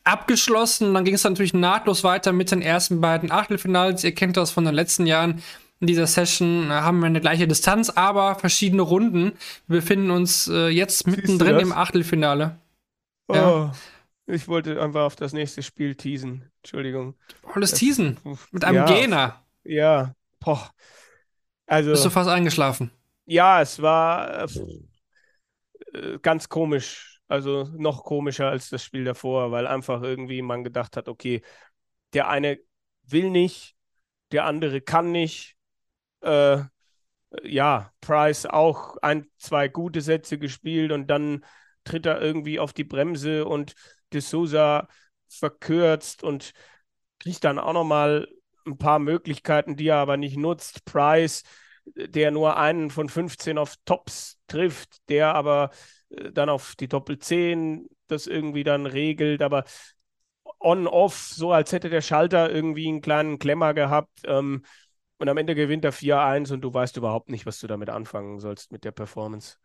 [0.04, 0.94] abgeschlossen.
[0.94, 4.04] Dann ging es natürlich nahtlos weiter mit den ersten beiden Achtelfinals.
[4.04, 5.42] Ihr kennt das von den letzten Jahren.
[5.82, 9.32] In dieser Session äh, haben wir eine gleiche Distanz, aber verschiedene Runden.
[9.66, 12.56] Wir befinden uns äh, jetzt mittendrin im Achtelfinale.
[13.26, 13.34] Oh.
[13.34, 13.72] Ja.
[14.26, 16.48] Ich wollte einfach auf das nächste Spiel teasen.
[16.58, 17.16] Entschuldigung.
[17.42, 18.16] Volles Teasen.
[18.52, 19.44] Mit einem ja, Gena.
[19.64, 20.14] Ja.
[20.38, 20.70] Boah.
[21.66, 21.90] Also.
[21.90, 22.92] Bist du fast eingeschlafen?
[23.26, 24.46] Ja, es war
[25.94, 27.18] äh, ganz komisch.
[27.26, 31.42] Also noch komischer als das Spiel davor, weil einfach irgendwie man gedacht hat, okay,
[32.12, 32.60] der eine
[33.02, 33.74] will nicht,
[34.30, 35.56] der andere kann nicht.
[36.22, 36.62] Äh,
[37.44, 41.44] ja, Price auch ein, zwei gute Sätze gespielt und dann
[41.84, 43.74] tritt er irgendwie auf die Bremse und
[44.12, 44.88] de Souza
[45.28, 46.52] verkürzt und
[47.20, 48.28] kriegt dann auch nochmal
[48.66, 50.84] ein paar Möglichkeiten, die er aber nicht nutzt.
[50.84, 51.42] Price,
[51.96, 55.70] der nur einen von 15 auf Tops trifft, der aber
[56.10, 59.64] äh, dann auf die Doppel 10 das irgendwie dann regelt, aber
[60.60, 64.20] on-off, so als hätte der Schalter irgendwie einen kleinen Klemmer gehabt.
[64.24, 64.64] Ähm,
[65.22, 68.40] und am Ende gewinnt er 4-1 und du weißt überhaupt nicht, was du damit anfangen
[68.40, 69.56] sollst mit der Performance.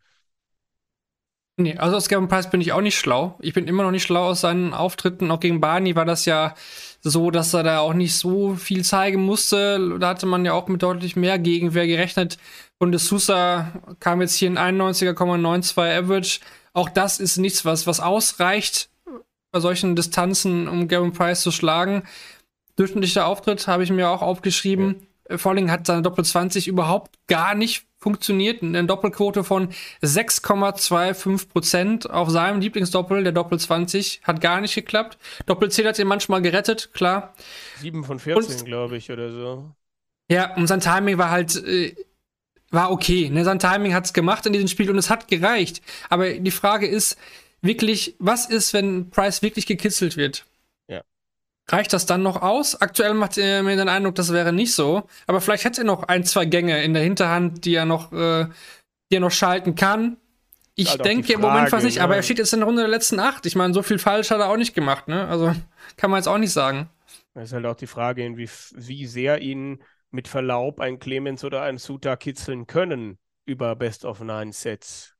[1.56, 3.36] Nee, also aus Gavin Price bin ich auch nicht schlau.
[3.40, 5.32] Ich bin immer noch nicht schlau aus seinen Auftritten.
[5.32, 6.54] Auch gegen Barney war das ja
[7.00, 9.98] so, dass er da auch nicht so viel zeigen musste.
[9.98, 12.38] Da hatte man ja auch mit deutlich mehr Gegenwehr gerechnet.
[12.78, 16.38] Und de Sousa kam jetzt hier in 91,92 Average.
[16.72, 18.90] Auch das ist nichts, was, was ausreicht
[19.50, 22.04] bei solchen Distanzen, um Gavin Price zu schlagen.
[22.76, 24.94] Durchschnittlicher Auftritt habe ich mir auch aufgeschrieben.
[25.00, 25.07] Ja.
[25.36, 28.62] Volling hat seine Doppel 20 überhaupt gar nicht funktioniert.
[28.62, 29.68] Eine Doppelquote von
[30.02, 35.18] 6,25 Prozent auf seinem Lieblingsdoppel, der Doppel 20, hat gar nicht geklappt.
[35.46, 37.34] Doppel 10 hat ihn manchmal gerettet, klar.
[37.80, 39.70] 7 von 14, glaube ich, oder so.
[40.30, 41.94] Ja, und sein Timing war halt, äh,
[42.70, 43.30] war okay.
[43.30, 43.44] Ne?
[43.44, 45.82] Sein Timing hat es gemacht in diesem Spiel und es hat gereicht.
[46.10, 47.16] Aber die Frage ist
[47.62, 50.44] wirklich, was ist, wenn Price wirklich gekitzelt wird?
[51.70, 52.80] Reicht das dann noch aus?
[52.80, 55.06] Aktuell macht er mir den Eindruck, das wäre nicht so.
[55.26, 58.46] Aber vielleicht hat er noch ein, zwei Gänge in der Hinterhand, die er noch, äh,
[59.10, 60.16] die er noch schalten kann.
[60.74, 62.04] Ich halt denke im Moment fast nicht, ne?
[62.04, 63.44] aber er steht jetzt in der Runde der letzten acht.
[63.46, 65.26] Ich meine, so viel falsch hat er auch nicht gemacht, ne?
[65.28, 65.52] Also
[65.96, 66.88] kann man jetzt auch nicht sagen.
[67.34, 71.62] Das ist halt auch die Frage, wie, wie sehr ihn mit Verlaub ein Clemens oder
[71.62, 75.16] ein Suta kitzeln können über Best of Nine Sets.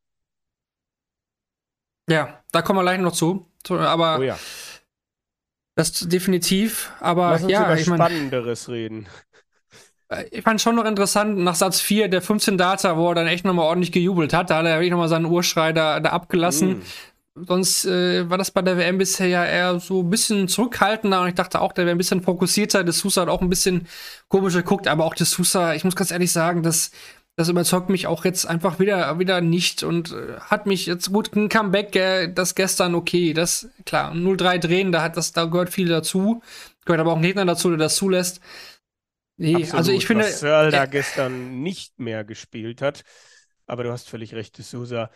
[2.08, 3.46] Ja, da kommen wir gleich noch zu.
[3.68, 4.38] Aber oh ja.
[5.78, 9.06] Das definitiv, aber Lass uns ja, über ich mein, Spannenderes reden.
[10.32, 13.44] Ich fand schon noch interessant, nach Satz 4 der 15 Data, wo er dann echt
[13.44, 16.78] nochmal ordentlich gejubelt hat, da hat er wirklich nochmal seinen Urschrei da, da abgelassen.
[17.36, 17.44] Mm.
[17.46, 21.28] Sonst äh, war das bei der WM bisher ja eher so ein bisschen zurückhaltender und
[21.28, 22.82] ich dachte auch, der wäre ein bisschen fokussierter.
[22.82, 23.86] De Sousa hat auch ein bisschen
[24.26, 26.90] komisch geguckt, aber auch De Sousa, ich muss ganz ehrlich sagen, dass
[27.38, 31.36] das überzeugt mich auch jetzt einfach wieder, wieder nicht und äh, hat mich jetzt gut,
[31.36, 35.70] ein Comeback, äh, das gestern okay, das, klar, 0-3 drehen, da hat das, da gehört
[35.70, 36.42] viel dazu,
[36.84, 38.40] gehört aber auch ein Gegner dazu, der das zulässt.
[39.36, 40.24] Nee, Absolut, also ich finde.
[40.24, 43.04] Was Searle da gestern nicht mehr gespielt hat,
[43.66, 45.08] aber du hast völlig recht, Sousa.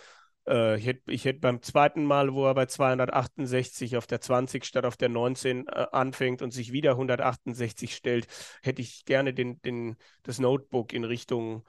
[0.47, 4.65] Äh, ich hätte ich hätt beim zweiten Mal, wo er bei 268 auf der 20
[4.65, 8.29] statt auf der 19 äh, anfängt und sich wieder 168 stellt,
[8.63, 11.65] hätte ich gerne den, den, das Notebook in Richtung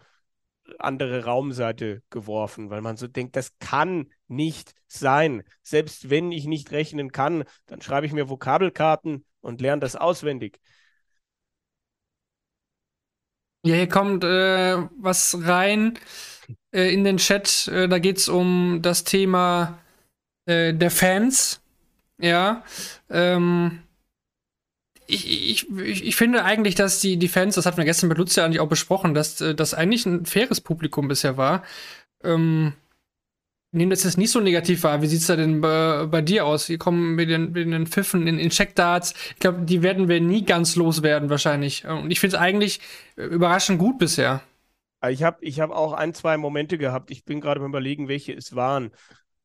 [0.80, 5.44] andere Raumseite geworfen, weil man so denkt, das kann nicht sein.
[5.62, 10.60] Selbst wenn ich nicht rechnen kann, dann schreibe ich mir Vokabelkarten und lerne das auswendig.
[13.66, 15.98] Ja, hier kommt äh, was rein
[16.74, 17.68] äh, in den Chat.
[17.70, 19.80] Äh, da geht es um das Thema
[20.46, 21.62] äh, der Fans.
[22.20, 22.64] Ja.
[23.10, 23.84] Ähm,
[25.08, 28.46] ich, ich, ich finde eigentlich, dass die, die Fans, das hatten wir gestern mit Lucia
[28.46, 31.64] eigentlich auch besprochen, dass äh, das eigentlich ein faires Publikum bisher war.
[32.24, 32.74] Ähm,
[33.72, 35.02] nehmen das jetzt nicht so negativ wahr.
[35.02, 36.70] Wie sieht es da denn bei, bei, dir aus?
[36.70, 39.14] Wie kommen mit den, mit den Pfiffen in, in Checkdarts?
[39.32, 41.86] Ich glaube, die werden wir nie ganz loswerden, wahrscheinlich.
[41.86, 42.80] Und ich finde es eigentlich
[43.18, 44.42] äh, überraschend gut bisher.
[45.10, 47.12] Ich habe ich hab auch ein, zwei Momente gehabt.
[47.12, 48.92] Ich bin gerade beim Überlegen, welche es waren.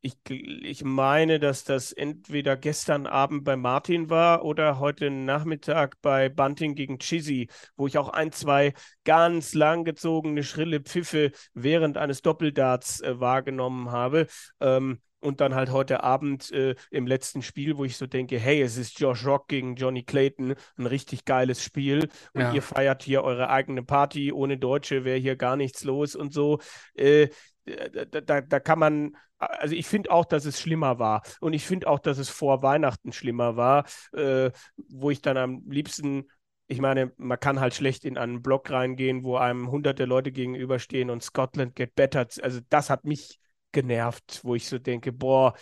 [0.01, 6.29] Ich, ich meine, dass das entweder gestern Abend bei Martin war oder heute Nachmittag bei
[6.29, 13.01] Bunting gegen Chizzy, wo ich auch ein, zwei ganz langgezogene, schrille Pfiffe während eines Doppeldarts
[13.01, 14.27] äh, wahrgenommen habe.
[14.61, 18.61] Ähm, und dann halt heute Abend äh, im letzten Spiel, wo ich so denke, hey,
[18.61, 22.53] es ist Josh Rock gegen Johnny Clayton, ein richtig geiles Spiel und ja.
[22.53, 26.59] ihr feiert hier eure eigene Party, ohne Deutsche wäre hier gar nichts los und so.
[26.93, 27.29] Äh,
[27.65, 31.21] da, da, da kann man, also ich finde auch, dass es schlimmer war.
[31.39, 35.63] Und ich finde auch, dass es vor Weihnachten schlimmer war, äh, wo ich dann am
[35.69, 36.29] liebsten,
[36.67, 41.09] ich meine, man kann halt schlecht in einen Blog reingehen, wo einem hunderte Leute gegenüberstehen
[41.09, 42.27] und Scotland get better.
[42.41, 43.39] Also das hat mich
[43.71, 45.53] genervt, wo ich so denke, boah,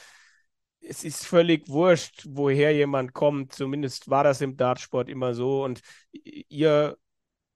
[0.79, 3.53] es ist völlig wurscht, woher jemand kommt.
[3.53, 5.63] Zumindest war das im Dartsport immer so.
[5.63, 5.81] Und
[6.13, 6.97] ihr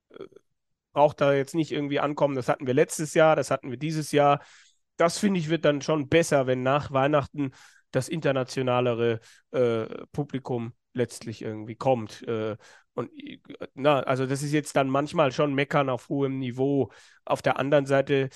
[0.10, 0.26] äh,
[0.94, 4.12] braucht da jetzt nicht irgendwie ankommen, das hatten wir letztes Jahr, das hatten wir dieses
[4.12, 4.42] Jahr.
[4.98, 7.52] Das finde ich wird dann schon besser, wenn nach Weihnachten
[7.92, 9.20] das internationalere
[9.52, 12.24] äh, Publikum letztlich irgendwie kommt.
[12.28, 12.58] Äh,
[12.94, 13.10] und
[13.74, 16.92] na, also das ist jetzt dann manchmal schon Meckern auf hohem Niveau.
[17.26, 18.30] Auf der anderen Seite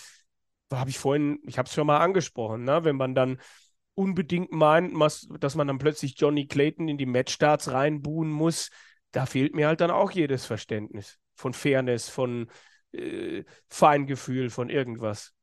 [0.71, 2.83] habe ich vorhin, ich habe es schon mal angesprochen, ne?
[2.83, 3.39] wenn man dann
[3.93, 4.93] unbedingt meint,
[5.39, 8.69] dass man dann plötzlich Johnny Clayton in die Matchstarts reinbuhen muss,
[9.11, 12.50] da fehlt mir halt dann auch jedes Verständnis von Fairness, von
[12.93, 15.34] äh, Feingefühl, von irgendwas.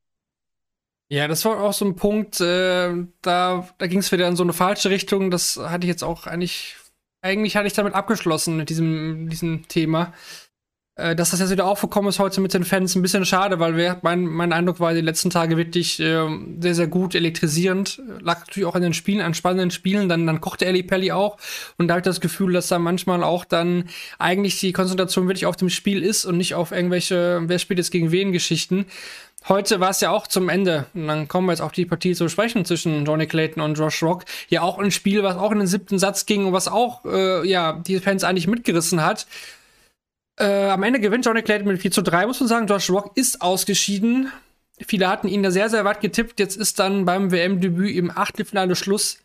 [1.09, 4.43] Ja, das war auch so ein Punkt, äh, da, da ging es wieder in so
[4.43, 5.29] eine falsche Richtung.
[5.29, 6.75] Das hatte ich jetzt auch eigentlich,
[7.21, 10.13] eigentlich hatte ich damit abgeschlossen mit diesem, diesem Thema.
[10.95, 13.75] Äh, dass das jetzt wieder aufgekommen ist heute mit den Fans, ein bisschen schade, weil
[13.75, 16.27] wir, mein, mein Eindruck war die letzten Tage wirklich äh,
[16.59, 17.99] sehr, sehr gut elektrisierend.
[18.21, 20.07] Lag natürlich auch an den Spielen, an spannenden Spielen.
[20.07, 21.37] Dann, dann kochte Ellie Pelli auch.
[21.79, 25.47] Und da habe ich das Gefühl, dass da manchmal auch dann eigentlich die Konzentration wirklich
[25.47, 28.85] auf dem Spiel ist und nicht auf irgendwelche, wer spielt jetzt gegen wen Geschichten.
[29.49, 32.13] Heute war es ja auch zum Ende, und dann kommen wir jetzt auf die Partie
[32.13, 34.25] zu sprechen zwischen Johnny Clayton und Josh Rock.
[34.47, 37.45] Ja, auch ein Spiel, was auch in den siebten Satz ging und was auch, äh,
[37.45, 39.25] ja, die Fans eigentlich mitgerissen hat.
[40.39, 42.67] Äh, am Ende gewinnt Johnny Clayton mit 4 zu 3, muss man sagen.
[42.67, 44.31] Josh Rock ist ausgeschieden.
[44.79, 46.39] Viele hatten ihn da sehr, sehr weit getippt.
[46.39, 49.19] Jetzt ist dann beim WM-Debüt im Achtelfinale Schluss.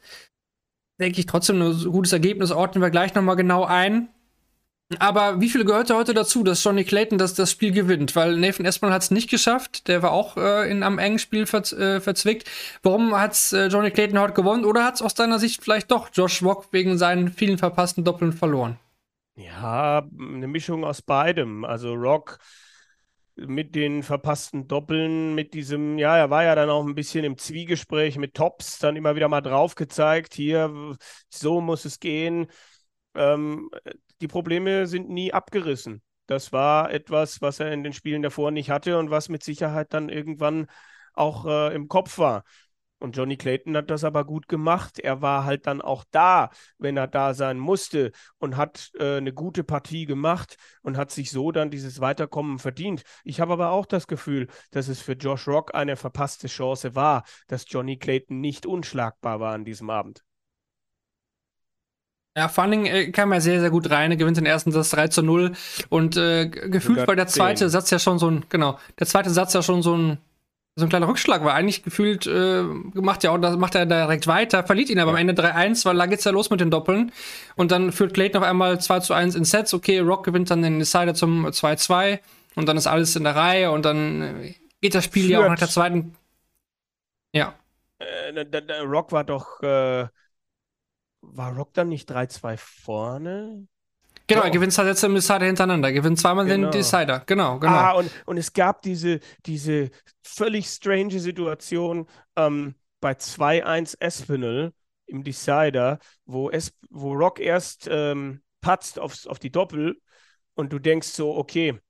[1.01, 2.51] Denke ich trotzdem ein gutes Ergebnis.
[2.51, 4.09] Ordnen wir gleich nochmal genau ein.
[4.99, 8.17] Aber wie viel gehört heute dazu, dass Johnny Clayton das, das Spiel gewinnt?
[8.17, 9.87] Weil Nathan Espinel hat es nicht geschafft.
[9.87, 12.49] Der war auch äh, in einem engen Spiel ver äh, verzwickt.
[12.83, 14.65] Warum hat es äh, Johnny Clayton heute gewonnen?
[14.65, 18.33] Oder hat es aus deiner Sicht vielleicht doch Josh Rock wegen seinen vielen verpassten Doppeln
[18.33, 18.79] verloren?
[19.39, 21.65] Ja, eine Mischung aus beidem.
[21.65, 22.39] Also Rock
[23.37, 27.39] mit den verpassten Doppeln, mit diesem, ja, er war ja dann auch ein bisschen im
[27.39, 30.97] Zwiegespräch mit Tops, dann immer wieder mal drauf gezeigt, hier,
[31.31, 32.49] so muss es gehen.
[33.15, 33.71] Ähm,
[34.21, 36.03] die Probleme sind nie abgerissen.
[36.27, 39.95] Das war etwas, was er in den Spielen davor nicht hatte und was mit Sicherheit
[39.95, 40.67] dann irgendwann
[41.15, 42.45] auch äh, im Kopf war.
[42.99, 44.99] Und Johnny Clayton hat das aber gut gemacht.
[44.99, 49.33] Er war halt dann auch da, wenn er da sein musste und hat äh, eine
[49.33, 53.03] gute Partie gemacht und hat sich so dann dieses Weiterkommen verdient.
[53.25, 57.25] Ich habe aber auch das Gefühl, dass es für Josh Rock eine verpasste Chance war,
[57.47, 60.25] dass Johnny Clayton nicht unschlagbar war an diesem Abend.
[62.39, 64.13] Ja, Dingen äh, kam er sehr, sehr gut rein.
[64.13, 65.53] Er gewinnt den ersten Satz 3 zu 0.
[65.89, 69.55] Und äh, gefühlt war der zweite Satz ja schon so ein, genau, der zweite Satz
[69.55, 70.19] ja schon so ein
[70.79, 71.55] so ein kleiner Rückschlag war.
[71.55, 75.17] Eigentlich gefühlt äh, macht, ja auch, macht er direkt weiter, verliert ihn aber ja.
[75.17, 77.13] am Ende 3-1, weil da geht's ja los mit den Doppeln.
[77.57, 79.75] Und dann führt Clayton noch einmal 2 zu 1 in Sets.
[79.75, 82.21] Okay, Rock gewinnt dann den Decider zum 2-2
[82.55, 85.33] und dann ist alles in der Reihe und dann äh, geht das Spiel führt.
[85.33, 86.15] ja auch nach der zweiten.
[87.33, 87.55] Ja.
[87.99, 88.45] Äh,
[88.83, 89.61] Rock war doch.
[89.63, 90.07] Äh,
[91.21, 93.67] war Rock dann nicht 3-2 vorne?
[94.29, 95.89] Genau, er gewinnt halt jetzt im Decider hintereinander.
[95.89, 96.69] Er gewinnt zweimal genau.
[96.69, 97.23] den Decider.
[97.27, 97.73] Genau, genau.
[97.73, 99.91] Ah, und, und es gab diese, diese
[100.23, 104.73] völlig strange Situation ähm, bei 2-1 Espinel
[105.07, 109.99] im Decider, wo, es, wo Rock erst ähm, patzt aufs, auf die Doppel
[110.55, 111.81] und du denkst so, okay,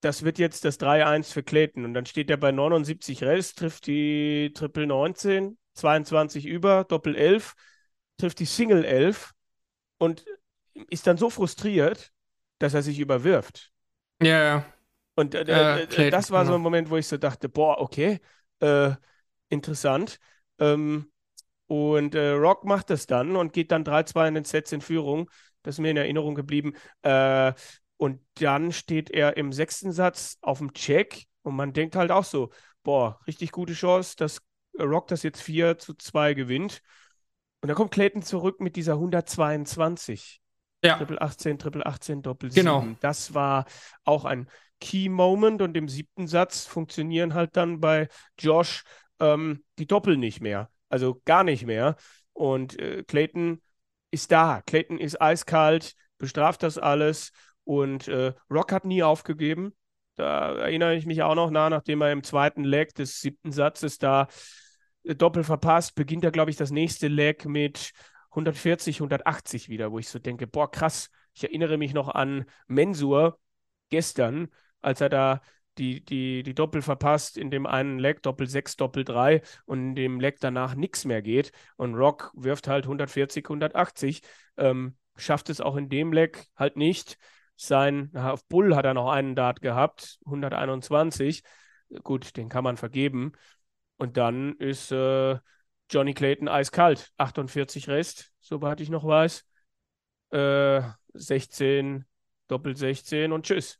[0.00, 1.84] das wird jetzt das 3-1 für Clayton.
[1.84, 7.54] Und dann steht er bei 79 Rels, trifft die Triple 19, 22 über, Doppel 11,
[8.16, 9.32] trifft die Single 11
[9.98, 10.24] und
[10.90, 12.12] ist dann so frustriert,
[12.58, 13.72] dass er sich überwirft.
[14.20, 14.66] Ja, ja.
[15.14, 16.58] Und äh, äh, äh das war so genau.
[16.58, 18.20] ein Moment, wo ich so dachte, boah, okay,
[18.60, 18.92] äh,
[19.48, 20.18] interessant.
[20.58, 21.10] Ähm,
[21.66, 25.30] und äh, Rock macht das dann und geht dann 3-2 in den Sets in Führung.
[25.62, 26.74] Das ist mir in Erinnerung geblieben.
[27.02, 27.52] Äh,
[27.96, 32.24] und dann steht er im sechsten Satz auf dem Check und man denkt halt auch
[32.24, 32.50] so,
[32.82, 34.42] boah, richtig gute Chance, dass
[34.78, 36.82] Rock das jetzt 4 zu 2 gewinnt.
[37.62, 40.40] Und dann kommt Clayton zurück mit dieser 122.
[40.86, 40.96] Ja.
[40.96, 42.64] Triple 18, Triple 18, Doppel 7.
[42.64, 42.86] Genau.
[43.00, 43.66] Das war
[44.04, 44.48] auch ein
[44.80, 48.08] Key Moment und im siebten Satz funktionieren halt dann bei
[48.38, 48.84] Josh
[49.20, 50.70] ähm, die Doppel nicht mehr.
[50.88, 51.96] Also gar nicht mehr.
[52.32, 53.62] Und äh, Clayton
[54.10, 54.62] ist da.
[54.66, 57.32] Clayton ist eiskalt, bestraft das alles.
[57.64, 59.74] Und äh, Rock hat nie aufgegeben.
[60.16, 63.98] Da erinnere ich mich auch noch nach, nachdem er im zweiten Leg des siebten Satzes
[63.98, 64.28] da
[65.04, 67.92] äh, doppelt verpasst, beginnt er, glaube ich, das nächste Leg mit
[68.36, 71.10] 140, 180 wieder, wo ich so denke, boah, krass.
[71.34, 73.38] Ich erinnere mich noch an Mensur
[73.90, 74.48] gestern,
[74.80, 75.40] als er da
[75.78, 79.94] die, die, die Doppel verpasst, in dem einen Leg Doppel 6, Doppel 3 und in
[79.94, 81.52] dem Leg danach nichts mehr geht.
[81.76, 84.22] Und Rock wirft halt 140, 180,
[84.56, 87.18] ähm, schafft es auch in dem Leg halt nicht.
[87.56, 91.42] Sein, auf Bull hat er noch einen Dart gehabt, 121.
[92.02, 93.32] Gut, den kann man vergeben.
[93.96, 95.38] Und dann ist äh,
[95.90, 97.10] Johnny Clayton eiskalt.
[97.16, 99.44] 48 Rest, soweit ich noch weiß.
[100.30, 100.82] Äh,
[101.14, 102.04] 16,
[102.48, 103.78] Doppel 16 und tschüss.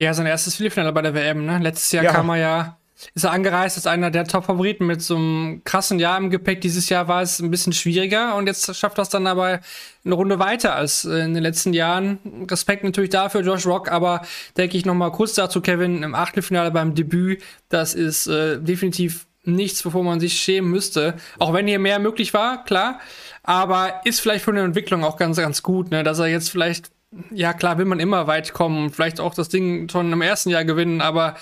[0.00, 1.58] Ja, sein erstes Viertelfinale bei der WM, ne?
[1.58, 2.12] Letztes Jahr ja.
[2.12, 2.78] kam er ja,
[3.14, 6.60] ist er angereist als einer der Top-Favoriten mit so einem krassen Jahr im Gepäck.
[6.60, 9.60] Dieses Jahr war es ein bisschen schwieriger und jetzt schafft er es dann aber
[10.04, 12.18] eine Runde weiter als äh, in den letzten Jahren.
[12.50, 14.22] Respekt natürlich dafür, Josh Rock, aber
[14.56, 19.26] denke ich noch mal kurz dazu, Kevin, im Achtelfinale beim Debüt, das ist äh, definitiv
[19.44, 21.16] nichts, wovor man sich schämen müsste.
[21.38, 23.00] Auch wenn hier mehr möglich war, klar.
[23.42, 26.02] Aber ist vielleicht von der Entwicklung auch ganz, ganz gut, ne?
[26.04, 26.92] dass er jetzt vielleicht
[27.30, 30.50] ja klar will man immer weit kommen und vielleicht auch das Ding schon im ersten
[30.50, 31.36] Jahr gewinnen, aber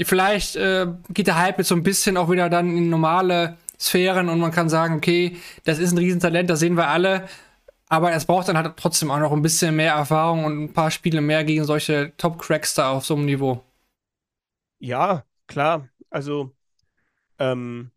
[0.00, 4.28] vielleicht äh, geht der Hype jetzt so ein bisschen auch wieder dann in normale Sphären
[4.28, 7.28] und man kann sagen, okay, das ist ein Riesentalent, das sehen wir alle,
[7.88, 10.90] aber es braucht dann halt trotzdem auch noch ein bisschen mehr Erfahrung und ein paar
[10.90, 13.62] Spiele mehr gegen solche Top-Cracks auf so einem Niveau.
[14.78, 16.52] Ja, klar, also
[17.40, 17.90] ähm,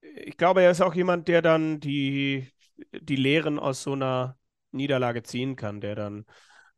[0.00, 2.48] ich glaube, er ist auch jemand, der dann die,
[2.92, 4.36] die Lehren aus so einer
[4.72, 6.24] Niederlage ziehen kann, der dann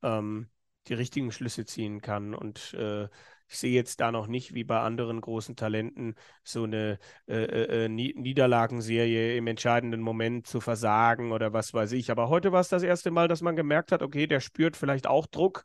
[0.03, 0.51] ähm,
[0.89, 2.35] die richtigen Schlüsse ziehen kann.
[2.35, 3.05] Und äh,
[3.49, 7.85] ich sehe jetzt da noch nicht, wie bei anderen großen Talenten, so eine äh, äh,
[7.85, 12.11] äh Niederlagenserie im entscheidenden Moment zu versagen oder was weiß ich.
[12.11, 15.07] Aber heute war es das erste Mal, dass man gemerkt hat, okay, der spürt vielleicht
[15.07, 15.65] auch Druck.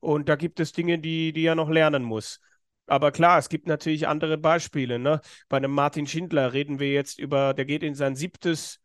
[0.00, 2.40] Und da gibt es Dinge, die, die er noch lernen muss.
[2.86, 4.98] Aber klar, es gibt natürlich andere Beispiele.
[4.98, 5.20] Ne?
[5.48, 8.80] Bei einem Martin Schindler reden wir jetzt über, der geht in sein siebtes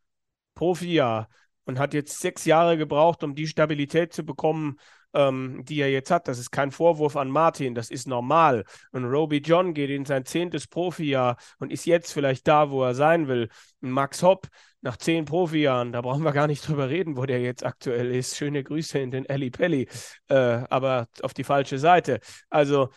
[0.55, 1.29] Profijahr
[1.65, 4.77] und hat jetzt sechs Jahre gebraucht, um die Stabilität zu bekommen,
[5.13, 6.27] ähm, die er jetzt hat.
[6.27, 8.63] Das ist kein Vorwurf an Martin, das ist normal.
[8.91, 12.95] Und Roby John geht in sein zehntes Profijahr und ist jetzt vielleicht da, wo er
[12.95, 13.49] sein will.
[13.81, 14.47] Und Max Hopp
[14.81, 18.37] nach zehn Profijahren, da brauchen wir gar nicht drüber reden, wo der jetzt aktuell ist.
[18.37, 19.87] Schöne Grüße in den Ellie Pelli,
[20.29, 22.19] äh, aber auf die falsche Seite.
[22.49, 22.89] Also,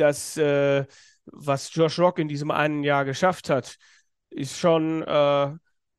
[0.00, 0.84] das, äh,
[1.26, 3.76] was Josh Rock in diesem einen Jahr geschafft hat,
[4.30, 5.50] ist schon äh,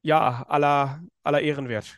[0.04, 1.98] ja, aller, aller Ehrenwert.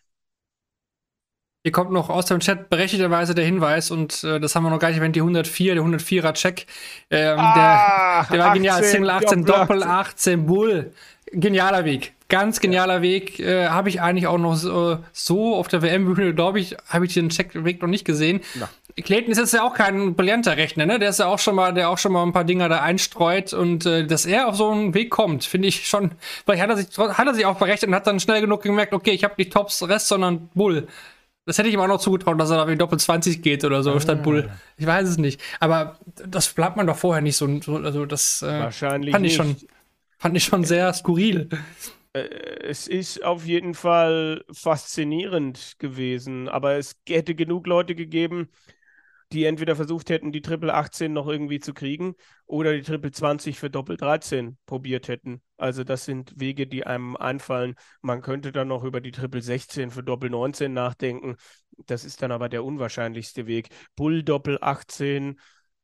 [1.66, 4.80] Hier kommt noch aus dem Chat berechtigterweise der Hinweis, und äh, das haben wir noch
[4.80, 6.66] gar nicht erwähnt, die 104, der 104er-Check.
[7.10, 8.84] Ähm, ah, der, der, war genial.
[8.84, 10.94] Single 18, Doppel 18, Bull.
[11.32, 12.14] Genialer Weg.
[12.34, 13.02] Ganz genialer ja.
[13.04, 13.40] Weg.
[13.40, 17.14] Äh, habe ich eigentlich auch noch so, so auf der WM-Bühne, glaube ich, habe ich
[17.14, 18.42] den Check-Weg noch nicht gesehen.
[18.56, 18.70] Na.
[18.96, 20.98] Clayton ist jetzt ja auch kein brillanter Rechner, ne?
[20.98, 23.54] Der ist ja auch schon mal, der auch schon mal ein paar Dinger da einstreut
[23.54, 26.12] und äh, dass er auf so einen Weg kommt, finde ich schon.
[26.44, 28.94] Vielleicht hat er sich, hat er sich auch berechnet und hat dann schnell genug gemerkt,
[28.94, 30.88] okay, ich habe nicht Tops Rest, sondern Bull.
[31.46, 33.84] Das hätte ich ihm auch noch zugetraut, dass er da wie Doppel 20 geht oder
[33.84, 34.00] so ah.
[34.00, 34.50] statt Bull.
[34.78, 35.42] Ich weiß es nicht.
[35.60, 37.46] Aber das bleibt man doch vorher nicht so.
[37.84, 39.56] Also das äh, Wahrscheinlich fand ich schon,
[40.18, 41.50] fand ich schon sehr skurril.
[42.14, 42.20] Äh,
[42.64, 48.50] es ist auf jeden Fall faszinierend gewesen, aber es hätte genug Leute gegeben,
[49.32, 53.60] die entweder versucht hätten, die Triple 18 noch irgendwie zu kriegen oder die Triple 20
[53.60, 55.42] für Doppel 13 probiert hätten.
[55.58, 57.76] Also das sind Wege, die einem einfallen.
[58.02, 61.36] Man könnte dann noch über die Triple 16 für Doppel 19 nachdenken.
[61.88, 63.70] Das ist dann aber der unwahrscheinlichste Weg.
[63.96, 65.40] Bull Doppel 18,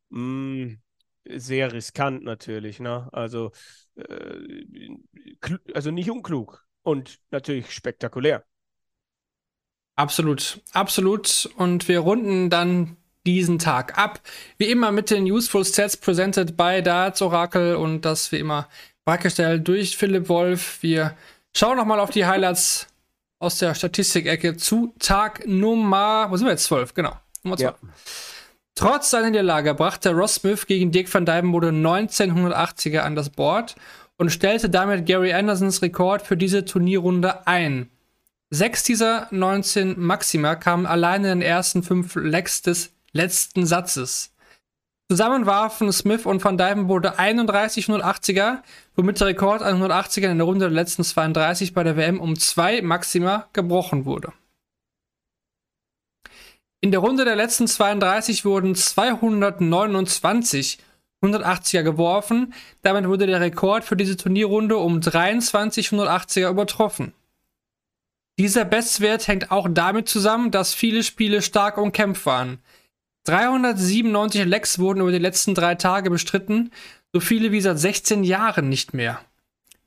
[0.10, 0.82] mh, mm,
[1.26, 2.80] sehr riskant natürlich.
[2.80, 3.10] Ne?
[3.12, 3.52] Also,
[3.96, 4.98] äh,
[5.74, 8.44] also nicht unklug und natürlich spektakulär.
[9.96, 11.50] Absolut, absolut.
[11.58, 12.96] Und wir runden dann
[13.26, 14.22] diesen Tag ab.
[14.58, 18.70] Wie immer mit den Useful Sets presented bei Darts Oracle und das wie immer
[19.04, 20.82] bereitgestellt durch Philipp Wolf.
[20.82, 21.18] Wir
[21.56, 22.88] schauen nochmal auf die Highlights
[23.40, 26.66] aus der Statistikecke zu Tag Nummer, wo sind wir jetzt?
[26.66, 27.18] 12, genau.
[27.44, 27.76] Nummer 12.
[27.82, 27.90] Ja.
[28.80, 33.76] Trotz seiner Niederlage brachte Ross Smith gegen Dirk van Dijvenbode 1980er an das Board
[34.16, 37.90] und stellte damit Gary Andersons Rekord für diese Turnierrunde ein.
[38.50, 44.34] Sechs dieser 19 Maxima kamen alleine in den ersten fünf Legs des letzten Satzes.
[45.10, 48.60] Zusammen warfen Smith und Van Dijvenbode 31 180er,
[48.96, 52.40] womit der Rekord an 180ern in der Runde der letzten 32 bei der WM um
[52.40, 54.32] zwei Maxima gebrochen wurde.
[56.82, 60.78] In der Runde der letzten 32 wurden 229
[61.22, 62.54] 180er geworfen.
[62.82, 67.12] Damit wurde der Rekord für diese Turnierrunde um 23 180er übertroffen.
[68.38, 72.60] Dieser Bestwert hängt auch damit zusammen, dass viele Spiele stark umkämpft waren.
[73.26, 76.72] 397 Lecks wurden über die letzten drei Tage bestritten,
[77.12, 79.20] so viele wie seit 16 Jahren nicht mehr.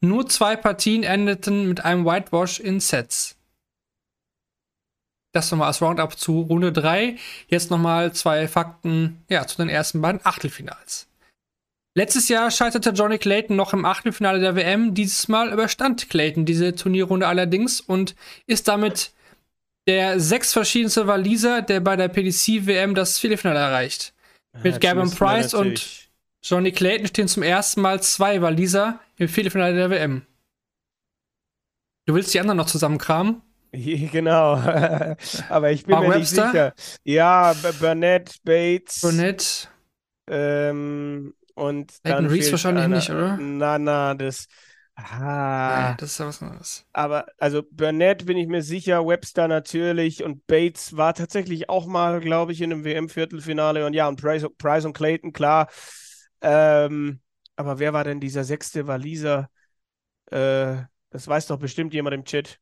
[0.02, 3.36] Nur zwei Partien endeten mit einem Whitewash in Sets.
[5.32, 7.16] Das nochmal als Roundup zu Runde 3.
[7.48, 11.08] Jetzt nochmal zwei Fakten ja, zu den ersten beiden Achtelfinals.
[11.94, 14.94] Letztes Jahr scheiterte Johnny Clayton noch im Achtelfinale der WM.
[14.94, 18.14] Dieses Mal überstand Clayton diese Turnierrunde allerdings und
[18.46, 19.12] ist damit
[19.86, 24.14] der sechs verschiedenste Waliser, der bei der PDC-WM das Viertelfinale erreicht.
[24.62, 26.08] Mit Gavin Price und
[26.42, 30.22] Johnny Clayton stehen zum ersten Mal zwei Waliser im Viertelfinale der WM.
[32.06, 33.42] Du willst die anderen noch zusammenkramen?
[34.12, 34.54] Genau,
[35.48, 36.42] aber ich bin Mark mir Webster?
[36.44, 36.74] nicht sicher.
[37.04, 39.00] Ja, Burnett, Bates.
[39.00, 39.68] Burnett.
[40.28, 43.36] Ähm, und Hayden Reese wahrscheinlich einer, nicht, oder?
[43.38, 44.46] Na, na, das.
[44.94, 46.86] Ah, ja, das ist ja was anderes.
[46.92, 52.20] Aber also Burnett bin ich mir sicher, Webster natürlich und Bates war tatsächlich auch mal,
[52.20, 55.68] glaube ich, in einem WM-Viertelfinale und ja, und Price, Price und Clayton, klar.
[56.42, 57.20] Ähm,
[57.56, 59.48] aber wer war denn dieser sechste Waliser?
[60.30, 60.76] Äh,
[61.10, 62.58] das weiß doch bestimmt jemand im Chat.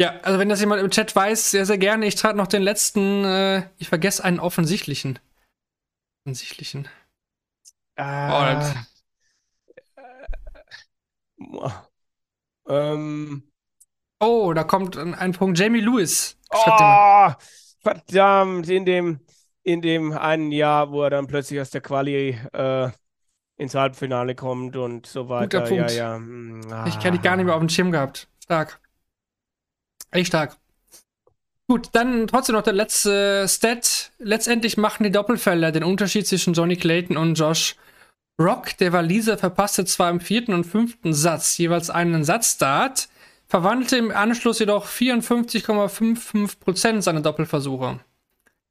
[0.00, 2.06] Ja, also wenn das jemand im Chat weiß, sehr, sehr gerne.
[2.06, 5.18] Ich trage noch den letzten, äh, ich vergesse einen offensichtlichen.
[6.24, 6.88] Offensichtlichen.
[7.96, 8.56] Äh,
[11.40, 11.70] oh,
[12.68, 13.42] ähm,
[14.20, 15.58] oh, da kommt ein, ein Punkt.
[15.58, 16.38] Jamie Lewis.
[16.50, 17.32] Oh,
[17.80, 19.20] verdammt, in dem,
[19.64, 22.90] in dem einen Jahr, wo er dann plötzlich aus der Quali äh,
[23.56, 25.60] ins Halbfinale kommt und so weiter.
[25.60, 25.90] Guter Punkt.
[25.90, 26.70] Ja, ja.
[26.70, 26.86] Ah.
[26.86, 28.28] Ich kenne die gar nicht mehr auf dem Schirm gehabt.
[28.44, 28.80] Stark.
[30.10, 30.56] Echt stark.
[31.70, 34.12] Gut, dann trotzdem noch der letzte Stat.
[34.18, 37.76] Letztendlich machen die Doppelfelder den Unterschied zwischen Johnny Clayton und Josh
[38.40, 38.74] Rock.
[38.78, 43.10] Der Waliser verpasste zwar im vierten und fünften Satz jeweils einen Satzstart,
[43.46, 48.00] verwandelte im Anschluss jedoch 54,55% seiner Doppelversuche.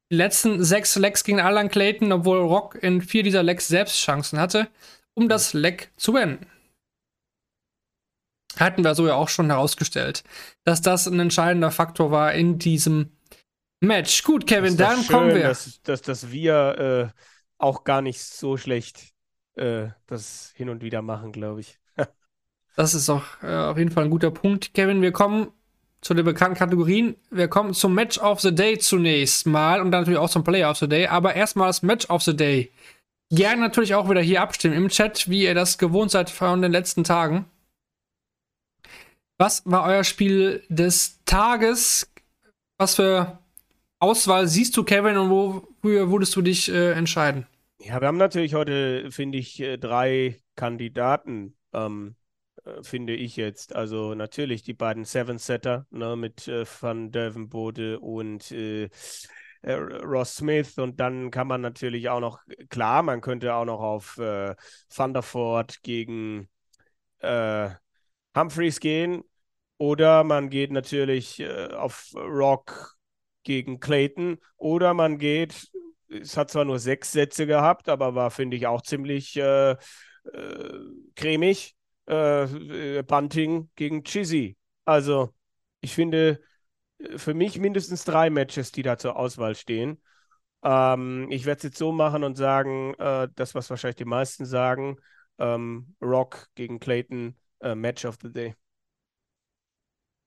[0.09, 3.99] Die letzten sechs Lecks gingen alle an Clayton, obwohl Rock in vier dieser Lecks selbst
[3.99, 4.69] Chancen hatte,
[5.13, 6.47] um das Leck zu beenden.
[8.59, 10.23] Hatten wir so ja auch schon herausgestellt,
[10.63, 13.11] dass das ein entscheidender Faktor war in diesem
[13.79, 14.23] Match.
[14.23, 15.43] Gut, Kevin, dann schön, kommen wir.
[15.43, 17.21] Dass, dass, dass wir äh,
[17.57, 19.13] auch gar nicht so schlecht
[19.55, 21.79] äh, das hin und wieder machen, glaube ich.
[22.75, 25.01] das ist auch äh, auf jeden Fall ein guter Punkt, Kevin.
[25.01, 25.51] Wir kommen
[26.01, 27.15] zu den bekannten Kategorien.
[27.31, 30.69] Wir kommen zum Match of the Day zunächst mal und dann natürlich auch zum Player
[30.69, 31.07] of the Day.
[31.07, 32.71] Aber erstmal das Match of the Day.
[33.29, 36.71] Gerne natürlich auch wieder hier abstimmen im Chat, wie ihr das gewohnt seid von den
[36.71, 37.45] letzten Tagen.
[39.39, 42.11] Was war euer Spiel des Tages?
[42.79, 43.37] Was für
[43.99, 47.45] Auswahl siehst du, Kevin, und wofür würdest du dich äh, entscheiden?
[47.79, 52.15] Ja, wir haben natürlich heute, finde ich, äh, drei Kandidaten, ähm,
[52.65, 53.75] äh, finde ich jetzt.
[53.75, 58.89] Also natürlich die beiden Seven-Setter ne, mit äh, Van Dervenbode und äh,
[59.61, 60.79] äh, Ross Smith.
[60.79, 64.55] Und dann kann man natürlich auch noch, klar, man könnte auch noch auf äh,
[64.89, 66.49] Thunderford gegen
[68.37, 69.23] Humphreys gehen.
[69.77, 72.95] Oder man geht natürlich äh, auf Rock
[73.43, 74.39] gegen Clayton.
[74.57, 75.69] Oder man geht,
[76.09, 79.77] es hat zwar nur sechs Sätze gehabt, aber war, finde ich, auch ziemlich äh, äh,
[81.15, 81.75] cremig.
[82.05, 84.55] Äh, Bunting gegen Chizzy.
[84.85, 85.33] Also,
[85.81, 86.39] ich finde,
[86.99, 90.01] äh, für mich mindestens drei Matches, die da zur Auswahl stehen.
[90.63, 94.45] Ähm, ich werde es jetzt so machen und sagen, äh, das, was wahrscheinlich die meisten
[94.45, 94.97] sagen,
[95.37, 98.55] ähm, Rock gegen Clayton uh, Match of the Day.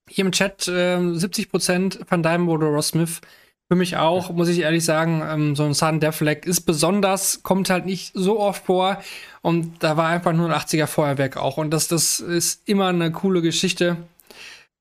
[0.08, 3.20] Hier im Chat äh, 70% Van Dyne oder Ross Smith.
[3.68, 7.70] Für mich auch, muss ich ehrlich sagen, ähm, so ein Sun Defleck ist besonders, kommt
[7.70, 9.00] halt nicht so oft vor.
[9.42, 11.56] Und da war einfach nur ein 80er Feuerwerk auch.
[11.56, 13.96] Und das, das ist immer eine coole Geschichte.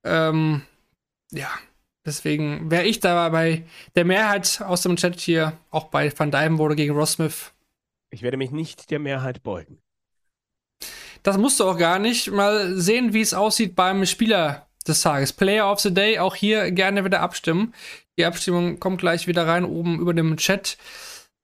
[0.02, 0.62] Ähm,
[1.30, 1.48] ja,
[2.04, 3.62] deswegen wäre ich da bei
[3.94, 7.52] der Mehrheit aus dem Chat hier, auch bei Van Dyne wurde gegen Ross Smith.
[8.10, 9.78] Ich werde mich nicht der Mehrheit beugen.
[11.22, 12.30] Das musst du auch gar nicht.
[12.30, 15.32] Mal sehen, wie es aussieht beim Spieler des Tages.
[15.32, 17.74] Player of the Day, auch hier gerne wieder abstimmen.
[18.18, 20.76] Die Abstimmung kommt gleich wieder rein oben über dem Chat.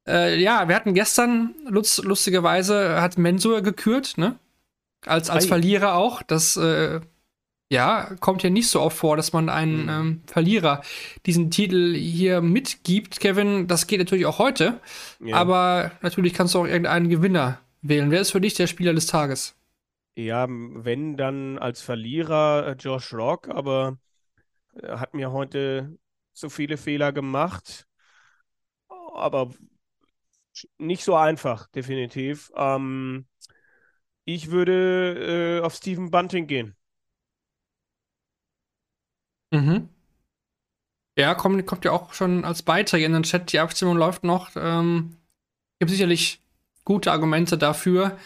[0.08, 4.38] Äh, ja, wir hatten gestern, lust, lustigerweise, hat Mensur gekürt, ne?
[5.04, 6.22] Als, als Verlierer auch.
[6.22, 7.00] Das, äh,
[7.68, 9.88] ja, kommt ja nicht so oft vor, dass man einen mhm.
[9.88, 10.82] ähm, Verlierer
[11.26, 13.18] diesen Titel hier mitgibt.
[13.18, 14.80] Kevin, das geht natürlich auch heute.
[15.20, 15.36] Ja.
[15.36, 18.10] Aber natürlich kannst du auch irgendeinen Gewinner wählen.
[18.10, 19.55] Wer ist für dich der Spieler des Tages?
[20.16, 23.98] Ja, wenn dann als Verlierer äh, Josh Rock, aber
[24.74, 25.98] er äh, hat mir heute
[26.34, 27.86] so viele Fehler gemacht.
[29.14, 29.50] Aber
[30.78, 32.50] nicht so einfach, definitiv.
[32.56, 33.26] Ähm,
[34.24, 36.76] ich würde äh, auf Stephen Bunting gehen.
[39.52, 39.88] Mhm.
[41.18, 43.52] Ja, kommt, kommt ja auch schon als Beitrag in den Chat.
[43.52, 44.50] Die Abstimmung läuft noch.
[44.56, 45.16] Ähm,
[45.78, 46.42] gibt sicherlich
[46.84, 48.18] gute Argumente dafür.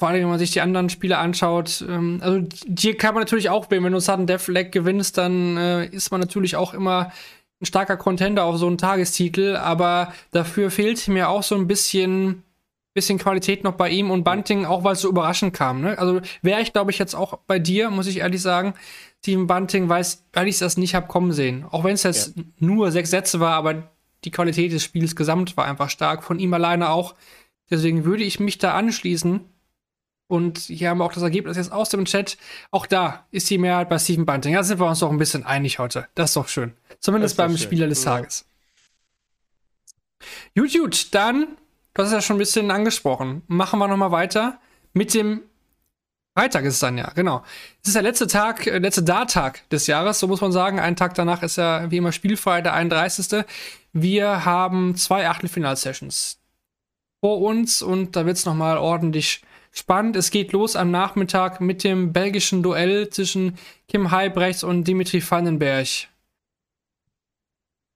[0.00, 1.84] Vor allem, wenn man sich die anderen Spiele anschaut.
[1.86, 2.40] Ähm, also,
[2.78, 6.20] hier kann man natürlich auch, wenn du Sudden Death Leg gewinnst, dann äh, ist man
[6.20, 7.12] natürlich auch immer
[7.60, 9.56] ein starker Contender auf so einen Tagestitel.
[9.56, 12.44] Aber dafür fehlt mir auch so ein bisschen
[12.94, 15.82] bisschen Qualität noch bei ihm und Bunting, auch weil es so überraschend kam.
[15.82, 15.98] Ne?
[15.98, 18.72] Also wäre ich, glaube ich, jetzt auch bei dir, muss ich ehrlich sagen.
[19.18, 21.66] Steven Bunting weiß, weil ich das nicht habe kommen sehen.
[21.70, 22.42] Auch wenn es jetzt ja.
[22.58, 23.90] nur sechs Sätze war, aber
[24.24, 26.24] die Qualität des Spiels gesamt war einfach stark.
[26.24, 27.14] Von ihm alleine auch.
[27.70, 29.40] Deswegen würde ich mich da anschließen.
[30.30, 32.38] Und hier haben wir auch das Ergebnis jetzt aus dem Chat.
[32.70, 34.54] Auch da ist die Mehrheit bei Steven Bunting.
[34.54, 36.06] Da sind wir uns doch ein bisschen einig heute.
[36.14, 36.72] Das ist doch schön.
[37.00, 37.58] Zumindest beim schön.
[37.58, 38.46] Spieler des Tages.
[40.54, 41.56] Gut, gut, dann
[41.94, 43.42] Du hast ja schon ein bisschen angesprochen.
[43.46, 44.60] Machen wir nochmal weiter
[44.92, 45.42] mit dem
[46.36, 47.42] Freitag ist es dann ja, genau.
[47.82, 50.78] Es ist der letzte Tag, äh, letzte Darttag des Jahres, so muss man sagen.
[50.78, 53.44] Einen Tag danach ist ja wie immer spielfrei, der 31.
[53.92, 56.38] Wir haben zwei Achtelfinal-Sessions
[57.20, 60.16] vor uns und da wird es nochmal ordentlich spannend.
[60.16, 63.58] Es geht los am Nachmittag mit dem belgischen Duell zwischen
[63.88, 66.08] Kim Heibrechts und Dimitri Vandenberg.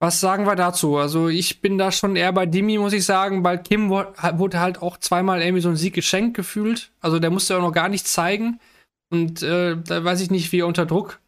[0.00, 0.98] Was sagen wir dazu?
[0.98, 4.82] Also ich bin da schon eher bei Dimi, muss ich sagen, weil Kim wurde halt
[4.82, 6.90] auch zweimal irgendwie so ein Sieg geschenkt gefühlt.
[7.00, 8.60] Also der musste ja noch gar nichts zeigen.
[9.10, 11.20] Und äh, da weiß ich nicht, wie er unter Druck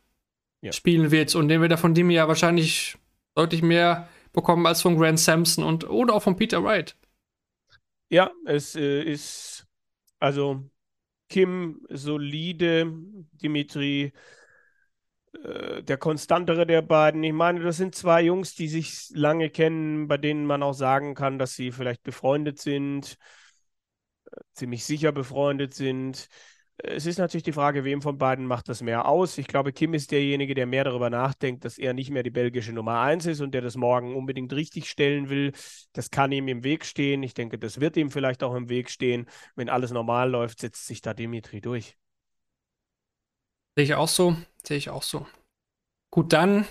[0.61, 0.73] ja.
[0.73, 1.35] spielen wird.
[1.35, 2.99] Und den wird er von Dimi ja wahrscheinlich
[3.35, 6.97] deutlich mehr bekommen als von Grant Sampson und oder auch von Peter Wright.
[8.11, 9.56] Ja, es äh, ist
[10.27, 10.69] also
[11.29, 12.93] Kim solide,
[13.43, 14.13] Dimitri
[15.45, 17.23] äh, der konstantere der beiden.
[17.23, 21.15] Ich meine, das sind zwei Jungs, die sich lange kennen, bei denen man auch sagen
[21.15, 23.17] kann, dass sie vielleicht befreundet sind,
[24.31, 26.29] äh, ziemlich sicher befreundet sind.
[26.79, 29.39] Es ist natürlich die Frage, wem von beiden macht das mehr aus.
[29.39, 32.73] Ich glaube, Kim ist derjenige, der mehr darüber nachdenkt, dass er nicht mehr die belgische
[32.73, 35.53] Nummer 1 ist und der das morgen unbedingt richtig stellen will.
[35.95, 37.23] Das kann ihm im Weg stehen.
[37.23, 39.27] Ich denke, das wird ihm vielleicht auch im Weg stehen.
[39.55, 41.97] Wenn alles normal läuft, setzt sich da Dimitri durch.
[43.75, 44.37] Sehe ich auch so.
[44.63, 45.27] Sehe ich auch so.
[46.11, 46.67] Gut, dann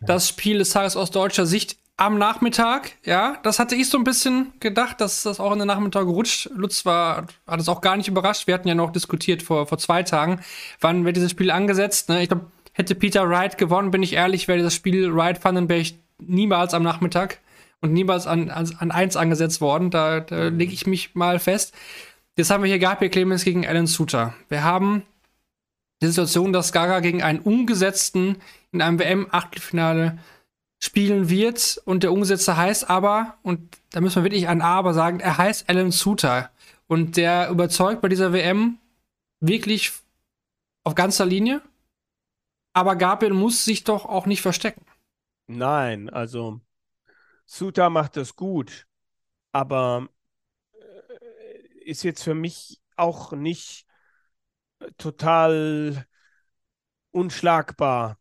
[0.00, 2.92] das Spiel des Tages aus deutscher Sicht am Nachmittag.
[3.04, 6.50] Ja, das hatte ich so ein bisschen gedacht, dass das auch in den Nachmittag rutscht.
[6.54, 8.46] Lutz war, hat es auch gar nicht überrascht.
[8.46, 10.40] Wir hatten ja noch diskutiert vor, vor zwei Tagen,
[10.80, 12.08] wann wird dieses Spiel angesetzt.
[12.08, 12.22] Ne?
[12.22, 15.88] Ich glaube, hätte Peter Wright gewonnen, bin ich ehrlich, wäre dieses Spiel Wright Vandenberg
[16.18, 17.38] niemals am Nachmittag
[17.80, 19.90] und niemals an, an, an eins angesetzt worden.
[19.90, 21.74] Da, da lege ich mich mal fest.
[22.36, 24.34] Jetzt haben wir hier Gabriel Clemens gegen Alan Suter.
[24.48, 25.02] Wir haben
[26.00, 28.38] die Situation, dass Gaga gegen einen Umgesetzten
[28.72, 30.18] in einem WM-Achtelfinale
[30.82, 35.20] spielen wird und der Umgesetzte heißt aber, und da müssen wir wirklich ein Aber sagen,
[35.20, 36.50] er heißt Alan Suter
[36.88, 38.78] und der überzeugt bei dieser WM
[39.38, 39.92] wirklich
[40.82, 41.62] auf ganzer Linie.
[42.72, 44.84] Aber Gabriel muss sich doch auch nicht verstecken.
[45.46, 46.60] Nein, also
[47.46, 48.88] Suter macht das gut,
[49.52, 50.08] aber
[50.72, 53.86] äh, ist jetzt für mich auch nicht
[54.98, 56.06] total
[57.12, 58.18] unschlagbar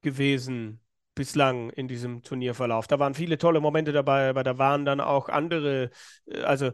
[0.00, 0.81] gewesen
[1.14, 2.86] bislang in diesem Turnierverlauf.
[2.86, 5.90] Da waren viele tolle Momente dabei, aber da waren dann auch andere,
[6.26, 6.72] äh, also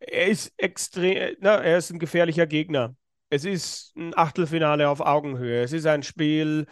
[0.00, 2.96] er ist extrem, na, er ist ein gefährlicher Gegner.
[3.30, 5.62] Es ist ein Achtelfinale auf Augenhöhe.
[5.62, 6.66] Es ist ein Spiel,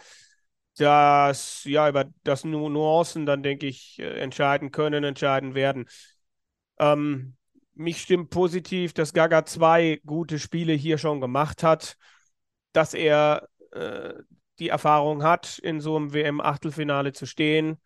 [0.77, 5.87] das ja über das Nu Nuancen dann, denke ich, äh, entscheiden können, entscheiden werden.
[6.79, 7.35] Ähm,
[7.75, 11.97] mich stimmt positiv, dass Gaga zwei gute Spiele hier schon gemacht hat,
[12.71, 14.13] dass er äh,
[14.59, 17.77] die Erfahrung hat, in so einem WM-Achtelfinale zu stehen,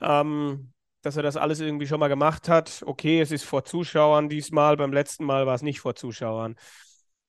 [0.00, 2.82] ähm, dass er das alles irgendwie schon mal gemacht hat.
[2.86, 6.56] Okay, es ist vor Zuschauern diesmal, beim letzten Mal war es nicht vor Zuschauern.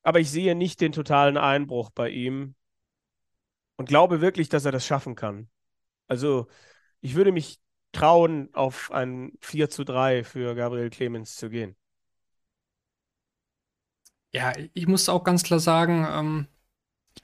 [0.04, 2.56] Aber ich sehe nicht den totalen Einbruch bei ihm
[3.76, 5.50] und glaube wirklich, dass er das schaffen kann.
[6.08, 6.48] Also
[7.02, 7.60] ich würde mich
[7.92, 11.76] trauen, auf ein 4 zu 3 für Gabriel Clemens zu gehen.
[14.34, 16.48] Ja, ich muss auch ganz klar sagen, ähm,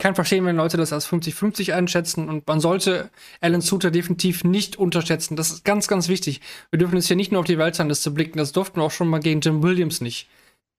[0.04, 4.76] kann verstehen, wenn Leute das als 50-50 einschätzen und man sollte Alan Suter definitiv nicht
[4.76, 5.38] unterschätzen.
[5.38, 6.42] Das ist ganz, ganz wichtig.
[6.72, 9.08] Wir dürfen jetzt hier nicht nur auf die Weltrangliste blicken, das durften wir auch schon
[9.08, 10.28] mal gegen Jim Williams nicht.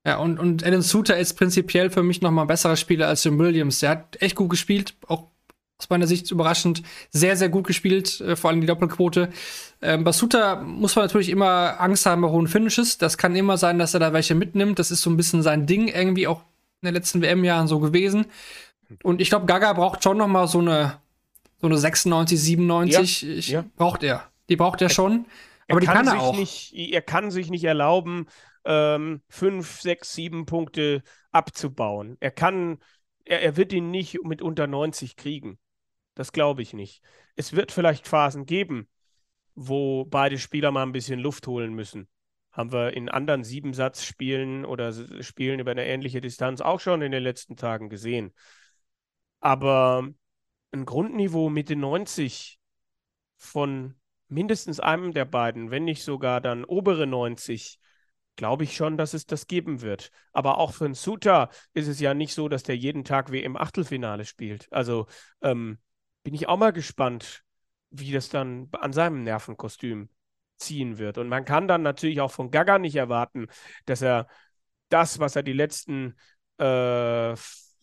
[0.07, 3.25] Ja, und, und Alan Suter ist prinzipiell für mich noch mal ein besserer Spieler als
[3.25, 3.79] Jim Williams.
[3.79, 5.29] Der hat echt gut gespielt, auch
[5.79, 9.31] aus meiner Sicht überraschend sehr, sehr gut gespielt, äh, vor allem die Doppelquote.
[9.81, 12.99] Ähm, Basuta muss man natürlich immer Angst haben bei hohen Finishes.
[12.99, 14.79] Das kann immer sein, dass er da welche mitnimmt.
[14.79, 16.43] Das ist so ein bisschen sein Ding, irgendwie auch
[16.83, 18.27] in den letzten WM-Jahren so gewesen.
[19.03, 21.01] Und ich glaube, Gaga braucht schon noch mal so eine,
[21.61, 23.23] so eine 96, 97.
[23.23, 23.65] Ja, ich, ja.
[23.77, 24.31] Braucht er.
[24.49, 25.27] Die braucht er schon.
[25.69, 26.37] Aber die kann er sich auch.
[26.37, 28.27] Nicht, er kann sich nicht erlauben,
[28.65, 32.17] ähm, fünf, sechs, sieben Punkte abzubauen.
[32.21, 32.79] Er kann,
[33.25, 35.59] er, er wird ihn nicht mit unter 90 kriegen.
[36.15, 37.03] Das glaube ich nicht.
[37.37, 38.89] Es wird vielleicht Phasen geben,
[39.55, 42.09] wo beide Spieler mal ein bisschen Luft holen müssen.
[42.53, 47.23] Haben wir in anderen Siebensatzspielen oder Spielen über eine ähnliche Distanz auch schon in den
[47.23, 48.33] letzten Tagen gesehen.
[49.45, 50.09] Aber
[50.73, 52.59] ein Grundniveau Mitte 90
[53.37, 53.95] von
[54.29, 57.79] mindestens einem der beiden, wenn nicht sogar dann obere 90,
[58.37, 60.11] glaube ich schon, dass es das geben wird.
[60.33, 63.43] Aber auch für einen Suter ist es ja nicht so, dass der jeden Tag wie
[63.43, 64.67] im Achtelfinale spielt.
[64.73, 65.09] Also
[65.43, 65.77] ähm,
[66.23, 67.45] bin ich auch mal gespannt,
[67.91, 70.09] wie das dann an seinem Nervenkostüm
[70.57, 71.19] ziehen wird.
[71.19, 73.49] Und man kann dann natürlich auch von Gaga nicht erwarten,
[73.85, 74.27] dass er
[74.89, 76.15] das, was er die letzten
[76.57, 77.35] äh,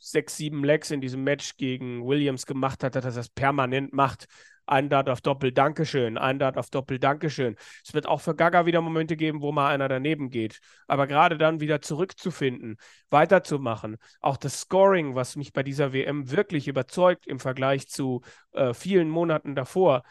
[0.02, 4.26] sechs, sieben Legs in diesem Match gegen Williams gemacht hat, dass er das permanent macht.
[4.66, 6.18] Ein Dart auf Doppel, Dankeschön.
[6.18, 7.56] Ein Dart auf Doppel, Dankeschön.
[7.86, 10.60] Es wird auch für Gaga wieder Momente geben, wo mal einer daneben geht.
[10.88, 12.78] Aber gerade dann wieder zurückzufinden,
[13.10, 13.98] weiterzumachen.
[14.22, 18.22] Auch das Scoring, was mich bei dieser WM wirklich überzeugt im Vergleich zu
[18.54, 20.04] äh, vielen Monaten davor,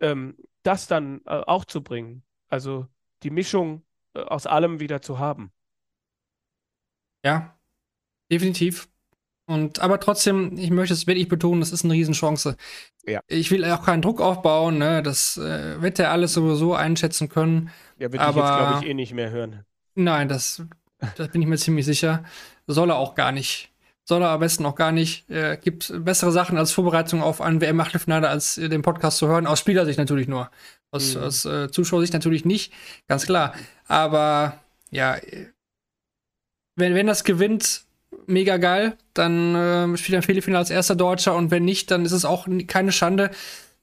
[0.00, 2.22] ähm, das dann äh, auch zu bringen.
[2.48, 2.86] Also
[3.22, 3.84] die Mischung
[4.14, 5.52] äh, aus allem wieder zu haben.
[7.24, 7.58] Ja,
[8.30, 8.88] definitiv.
[9.48, 12.56] Und aber trotzdem, ich möchte es wirklich betonen, das ist eine Riesenchance.
[13.06, 13.20] Ja.
[13.28, 15.02] Ich will auch keinen Druck aufbauen, ne?
[15.02, 17.70] Das äh, wird er alles sowieso einschätzen können.
[17.98, 19.64] Ja, wird aber ich jetzt, glaube ich, eh nicht mehr hören.
[19.94, 20.62] Nein, das,
[21.16, 22.24] das bin ich mir ziemlich sicher.
[22.66, 23.72] Soll er auch gar nicht.
[24.04, 25.28] Soll er am besten auch gar nicht.
[25.30, 29.46] Äh, gibt bessere Sachen als Vorbereitung auf ein WM-Achtelfinale, als äh, den Podcast zu hören.
[29.46, 30.50] Aus Spielersicht natürlich nur.
[30.90, 31.22] Aus, Mhm.
[31.22, 32.72] aus äh, Zuschauersicht natürlich nicht,
[33.06, 33.54] ganz klar.
[33.86, 35.16] Aber ja,
[36.76, 37.84] wenn, wenn das gewinnt,
[38.28, 38.96] mega geil.
[39.14, 42.24] Dann äh, spielt er im Viertelfinale als erster Deutscher und wenn nicht, dann ist es
[42.24, 43.30] auch keine Schande.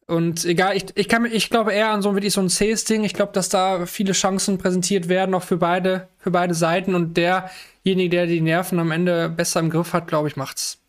[0.07, 3.03] Und egal, ich, ich, kann, ich glaube eher an so wirklich so ein CS-Ding.
[3.03, 6.93] Ich glaube, dass da viele Chancen präsentiert werden, auch für beide, für beide Seiten.
[6.93, 10.79] Und derjenige, der die Nerven am Ende besser im Griff hat, glaube ich, macht's.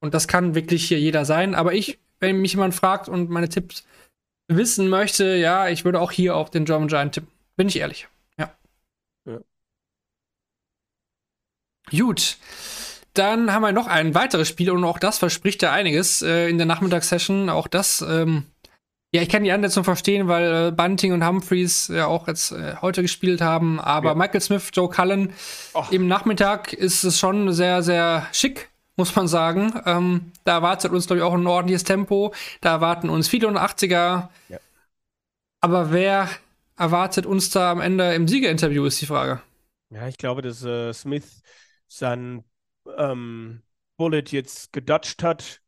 [0.00, 1.54] Und das kann wirklich hier jeder sein.
[1.54, 3.86] Aber ich, wenn mich jemand fragt und meine Tipps
[4.48, 7.30] wissen möchte, ja, ich würde auch hier auf den German Giant tippen.
[7.56, 8.06] Bin ich ehrlich.
[8.38, 8.52] Ja.
[9.24, 9.40] Ja.
[11.90, 12.38] Gut.
[13.14, 16.58] Dann haben wir noch ein weiteres Spiel und auch das verspricht ja einiges äh, in
[16.58, 17.48] der Nachmittagssession.
[17.48, 18.44] Auch das, ähm,
[19.14, 22.76] ja, ich kann die Ansetzung verstehen, weil äh, Bunting und Humphreys ja auch jetzt äh,
[22.82, 23.80] heute gespielt haben.
[23.80, 24.14] Aber Ja.
[24.14, 25.32] Michael Smith, Joe Cullen
[25.74, 25.90] Och.
[25.92, 29.80] im Nachmittag ist es schon sehr, sehr schick, muss man sagen.
[29.86, 32.34] Ähm, da erwartet uns, glaube ich, auch ein ordentliches Tempo.
[32.60, 34.28] Da erwarten uns viele 80er.
[34.50, 34.58] Ja.
[35.62, 36.28] Aber wer
[36.76, 39.40] erwartet uns da am Ende im Siegerinterview, ist die Frage.
[39.88, 41.24] Ja, ich glaube, dass äh, Smith
[41.88, 42.44] sein
[42.96, 43.62] ähm,
[43.96, 45.62] Bullet jetzt gedutscht hat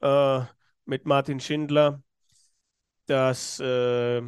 [0.00, 0.40] äh,
[0.84, 2.02] mit Martin Schindler,
[3.06, 4.22] dass äh,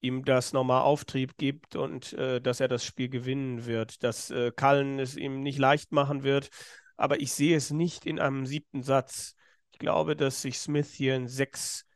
[0.00, 4.52] ihm das nochmal Auftrieb gibt und äh, dass er das Spiel gewinnen wird, dass äh,
[4.52, 6.50] Cullen es ihm nicht leicht machen wird.
[6.96, 9.34] Aber ich sehe es nicht in einem siebten Satz.
[9.72, 11.86] Ich glaube, dass sich Smith hier in sechs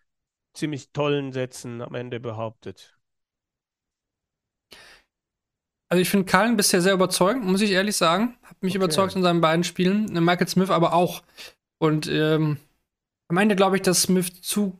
[0.52, 2.99] ziemlich tollen Sätzen am Ende behauptet.
[5.90, 8.36] Also ich finde Cullen bisher sehr überzeugend, muss ich ehrlich sagen.
[8.42, 8.78] Hat mich Okay.
[8.78, 10.16] überzeugt in seinen beiden Spielen.
[10.16, 11.22] Äh, Michael Smith aber auch.
[11.78, 12.56] Und ähm,
[13.28, 14.78] am Ende glaube ich, dass Smith zu,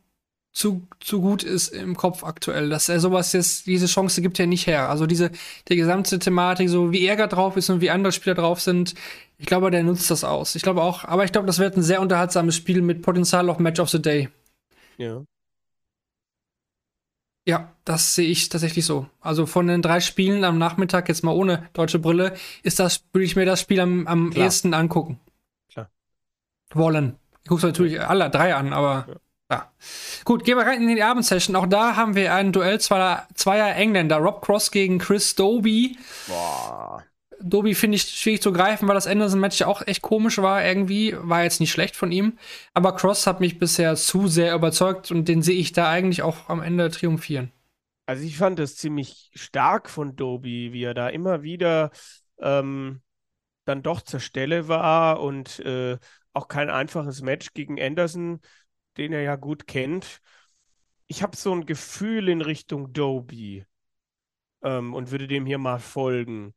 [0.53, 2.69] zu, zu gut ist im Kopf aktuell.
[2.71, 4.89] Dass er sowas jetzt, diese Chance gibt er nicht her.
[4.89, 5.31] Also diese,
[5.69, 8.95] die gesamte Thematik, so wie er gerade drauf ist und wie andere Spieler drauf sind,
[9.39, 10.55] ich glaube, der nutzt das aus.
[10.55, 13.59] Ich glaube auch, aber ich glaube, das wird ein sehr unterhaltsames Spiel mit Potenzial auf
[13.59, 14.29] Match of the Day.
[14.99, 15.23] Ja.
[17.47, 19.07] Ja, das sehe ich tatsächlich so.
[19.21, 23.25] Also von den drei Spielen am Nachmittag, jetzt mal ohne deutsche Brille, ist das, würde
[23.25, 24.47] ich mir das Spiel am, am Klar.
[24.47, 25.19] ehesten angucken.
[25.73, 25.89] Klar.
[26.75, 27.17] Wollen.
[27.43, 29.07] Ich gucke natürlich alle drei an, aber
[29.51, 29.73] ja.
[30.25, 31.57] Gut, gehen wir rein in die Abendsession.
[31.57, 34.19] Auch da haben wir ein Duell zweier, zweier Engländer.
[34.19, 35.99] Rob Cross gegen Chris Doby.
[36.29, 37.03] Boah.
[37.43, 41.15] Doby finde ich schwierig zu greifen, weil das Anderson-Match ja auch echt komisch war irgendwie.
[41.19, 42.39] War jetzt nicht schlecht von ihm.
[42.75, 46.49] Aber Cross hat mich bisher zu sehr überzeugt und den sehe ich da eigentlich auch
[46.49, 47.53] am Ende triumphieren.
[48.07, 51.91] Also ich fand es ziemlich stark von Doby, wie er da immer wieder
[52.39, 53.03] ähm,
[53.65, 55.99] dann doch zur Stelle war und äh,
[56.33, 58.41] auch kein einfaches Match gegen Anderson,
[58.97, 60.21] den er ja gut kennt.
[61.07, 63.65] Ich habe so ein Gefühl in Richtung Doby
[64.63, 66.55] ähm, und würde dem hier mal folgen,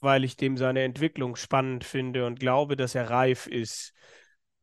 [0.00, 3.92] weil ich dem seine Entwicklung spannend finde und glaube, dass er reif ist.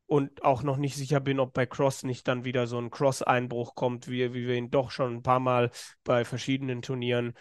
[0.06, 3.74] Und auch noch nicht sicher bin, ob bei Cross nicht dann wieder so ein Cross-Einbruch
[3.74, 5.72] kommt, wie, wie wir ihn doch schon ein paar Mal
[6.04, 7.34] bei verschiedenen Turnieren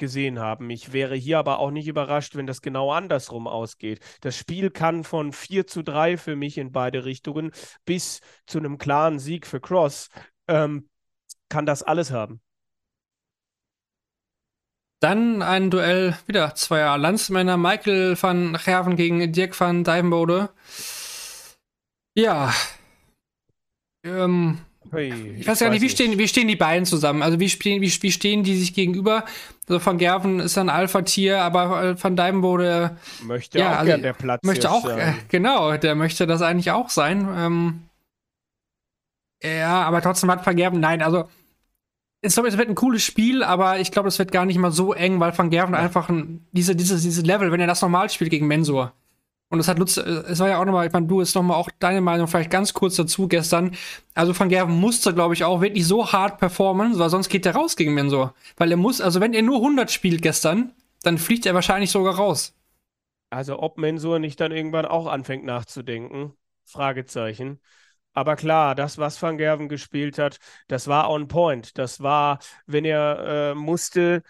[0.00, 0.68] gesehen haben.
[0.70, 4.00] Ich wäre hier aber auch nicht überrascht, wenn das genau andersrum ausgeht.
[4.22, 7.52] Das Spiel kann von 4 zu 3 für mich in beide Richtungen
[7.84, 10.08] bis zu einem klaren Sieg für Cross,
[10.48, 10.88] ähm,
[11.48, 12.40] kann das alles haben.
[15.00, 20.50] Dann ein Duell wieder zweier Landsmänner, Michael van Gerven gegen Dirk van Dijvenbode.
[22.14, 22.52] Ja.
[24.04, 24.58] Ähm,
[24.92, 27.22] Hui, ich weiß gar nicht, wie stehen, wie stehen die beiden zusammen?
[27.22, 29.24] Also wie stehen, wie, wie stehen die sich gegenüber?
[29.68, 34.12] Also Van Gerven ist ein Alpha-Tier, aber äh, Van Dijvenbode Möchte Ja, auch also der
[34.12, 37.28] Platz möchte auch, äh, genau, der möchte das eigentlich auch sein.
[37.36, 37.82] Ähm,
[39.42, 41.28] ja, aber trotzdem hat Van Gerven, nein, also
[42.22, 44.72] ich glaube, es wird ein cooles Spiel, aber ich glaube, es wird gar nicht mal
[44.72, 48.10] so eng, weil Van Gerven einfach ein, diese, diese, diese Level, wenn er das normal
[48.10, 48.92] spielt gegen Mensur.
[49.48, 51.56] Und das hat Lutz, äh, es war ja auch nochmal, ich meine, du jetzt nochmal
[51.56, 53.72] auch deine Meinung vielleicht ganz kurz dazu gestern.
[54.14, 57.54] Also Van Gerven musste, glaube ich, auch wirklich so hart performen, weil sonst geht er
[57.54, 58.34] raus gegen Mensur.
[58.56, 62.14] Weil er muss, also wenn er nur 100 spielt gestern, dann fliegt er wahrscheinlich sogar
[62.14, 62.54] raus.
[63.30, 66.32] Also ob Mensur nicht dann irgendwann auch anfängt nachzudenken?
[66.64, 67.60] Fragezeichen.
[68.12, 70.38] Aber klar, das, was Van Gerven gespielt hat,
[70.68, 71.78] das war on point.
[71.78, 74.22] Das war, wenn er äh, musste,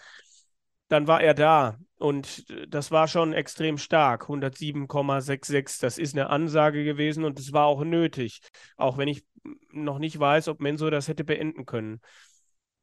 [0.88, 1.78] dann war er da.
[1.98, 4.28] Und äh, das war schon extrem stark.
[4.28, 5.80] 107,66.
[5.80, 8.40] Das ist eine Ansage gewesen und es war auch nötig.
[8.76, 9.24] Auch wenn ich
[9.72, 12.00] noch nicht weiß, ob Mensur das hätte beenden können.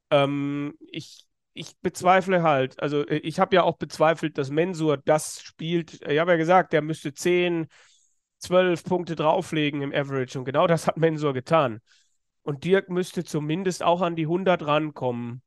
[0.09, 5.41] Ähm, ich, ich bezweifle halt, also äh, ich habe ja auch bezweifelt, dass Mensur das
[5.41, 6.01] spielt.
[6.07, 7.67] Ich habe ja gesagt, der müsste 10,
[8.39, 11.81] 12 Punkte drauflegen im Average und genau das hat Mensur getan.
[12.43, 15.41] Und Dirk müsste zumindest auch an die 100 rankommen.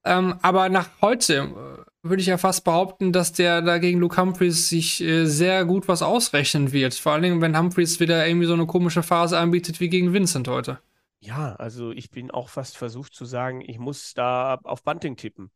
[0.06, 4.20] Ähm, aber nach heute äh, würde ich ja fast behaupten, dass der da gegen Luke
[4.20, 6.94] Humphreys sich äh, sehr gut was ausrechnen wird.
[6.96, 10.48] Vor allen Dingen, wenn Humphreys wieder irgendwie so eine komische Phase anbietet wie gegen Vincent
[10.48, 10.80] heute.
[11.20, 15.52] Ja, also ich bin auch fast versucht zu sagen, ich muss da auf Bunting tippen.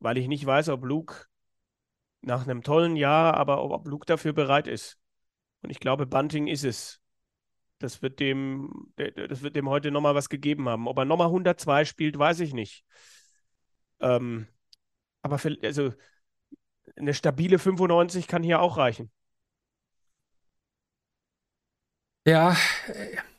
[0.00, 1.26] Weil ich nicht weiß, ob Luke
[2.20, 4.98] nach einem tollen Jahr, aber ob, Luke dafür bereit ist.
[5.62, 7.00] Und ich glaube, Bunting ist es.
[7.78, 10.88] Das wird dem, das wird dem heute nochmal was gegeben haben.
[10.88, 12.84] Ob er nochmal 102 spielt, weiß ich nicht.
[14.00, 14.46] Ähm,
[15.22, 15.92] aber für, also
[16.96, 19.10] eine stabile 95 kann hier auch reichen.
[22.26, 22.56] Ja,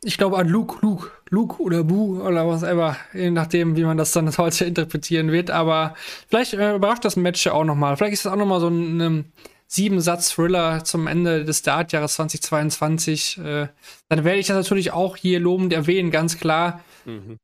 [0.02, 3.98] ich glaube an Luke, Luke, Luke oder Bu oder was ever, je nachdem, wie man
[3.98, 5.52] das dann heute interpretieren wird.
[5.52, 5.94] Aber
[6.30, 7.98] vielleicht äh, überrascht das Match ja auch nochmal.
[7.98, 9.26] Vielleicht ist es auch nochmal so ein ähm,
[9.68, 13.40] Sieben-Satz-Thriller zum Ende des Startjahres 2022.
[13.40, 13.68] Äh,
[14.08, 16.82] dann werde ich das natürlich auch hier lobend erwähnen, ganz klar.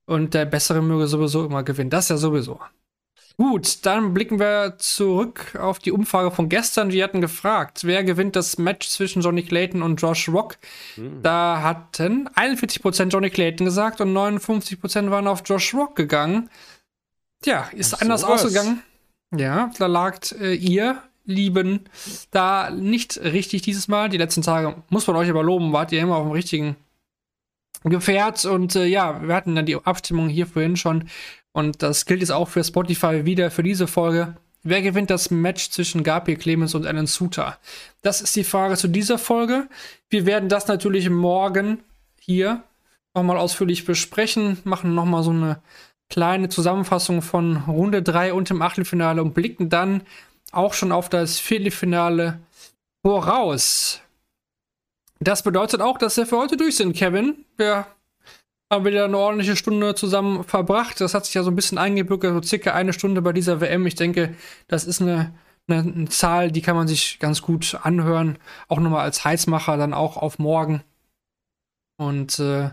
[0.06, 1.90] Und der Bessere möge sowieso immer gewinnen.
[1.90, 2.60] Das ja sowieso.
[3.38, 6.92] Gut, dann blicken wir zurück auf die Umfrage von gestern.
[6.92, 10.58] Wir hatten gefragt, wer gewinnt das Match zwischen Johnny Clayton und Josh Rock.
[11.22, 16.50] Da hatten 41% Johnny Clayton gesagt und 59% waren auf Josh Rock gegangen.
[17.42, 18.84] Tja, ist Ach, anders ausgegangen.
[19.36, 21.86] Ja, da lagt äh, ihr, Lieben,
[22.32, 24.10] da nicht richtig dieses Mal.
[24.10, 26.76] Die letzten Tage, muss man euch aber loben, wart ihr immer auf dem richtigen
[27.84, 28.44] Gefährt.
[28.46, 31.10] Und äh, ja, wir hatten dann die Abstimmung hier vorhin schon.
[31.54, 34.36] Und das gilt jetzt auch für Spotify wieder für diese Folge.
[34.64, 37.58] Wer gewinnt das Match zwischen Gabriel Clemens und Alan Suter?
[38.02, 39.68] Das ist die Frage zu dieser Folge.
[40.10, 41.80] Wir werden das natürlich morgen
[42.20, 42.64] hier
[43.14, 45.62] nochmal ausführlich besprechen, machen nochmal so eine
[46.10, 50.02] kleine Zusammenfassung von Runde 3 und dem Achtelfinale und blicken dann
[50.52, 52.40] auch schon auf das Viertelfinale
[53.02, 54.02] voraus.
[55.20, 57.46] Das bedeutet auch, dass wir für heute durch sind, Kevin.
[57.58, 57.86] Wir
[58.72, 61.00] haben wir wieder eine ordentliche Stunde zusammen verbracht.
[61.02, 63.86] Das hat sich ja so ein bisschen eingebürgert, so circa eine Stunde bei dieser WM.
[63.86, 64.36] Ich denke,
[64.68, 65.34] das ist eine,
[65.68, 68.38] eine, eine Zahl, die kann man sich ganz gut anhören.
[68.68, 70.84] Auch nochmal als Heizmacher dann auch auf morgen.
[71.98, 72.72] Und äh,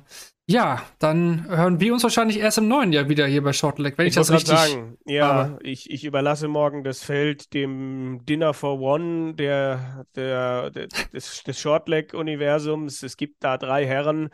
[0.50, 4.06] ja, dann hören wir uns wahrscheinlich erst im neuen Jahr wieder hier bei Shortleg, wenn
[4.06, 4.98] ich, ich das richtig sagen.
[5.06, 11.44] Ja, ich, ich überlasse morgen das Feld dem Dinner for One der, der, der des,
[11.44, 13.04] des Shortleg-Universums.
[13.04, 14.30] Es gibt da drei Herren,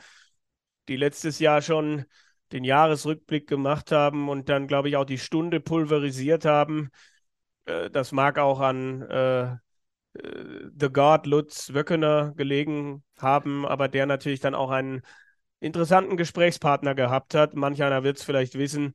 [0.88, 2.04] die letztes Jahr schon
[2.52, 6.90] den Jahresrückblick gemacht haben und dann, glaube ich, auch die Stunde pulverisiert haben.
[7.64, 9.42] Äh, das mag auch an äh,
[10.14, 15.02] äh, The God Lutz Wöckener gelegen haben, aber der natürlich dann auch einen
[15.60, 17.54] interessanten Gesprächspartner gehabt hat.
[17.54, 18.94] Manch einer wird es vielleicht wissen,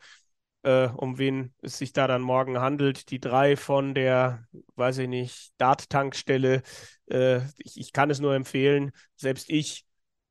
[0.63, 3.09] äh, um wen es sich da dann morgen handelt.
[3.09, 6.61] Die drei von der, weiß ich nicht, Dart-Tankstelle.
[7.09, 8.91] Äh, ich, ich kann es nur empfehlen.
[9.15, 9.85] Selbst ich,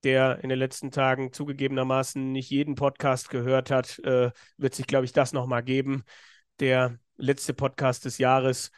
[0.04, 5.04] der in den letzten Tagen zugegebenermaßen nicht jeden Podcast gehört hat, äh, wird sich, glaube
[5.04, 6.04] ich, das nochmal geben.
[6.60, 8.70] Der letzte Podcast des Jahres.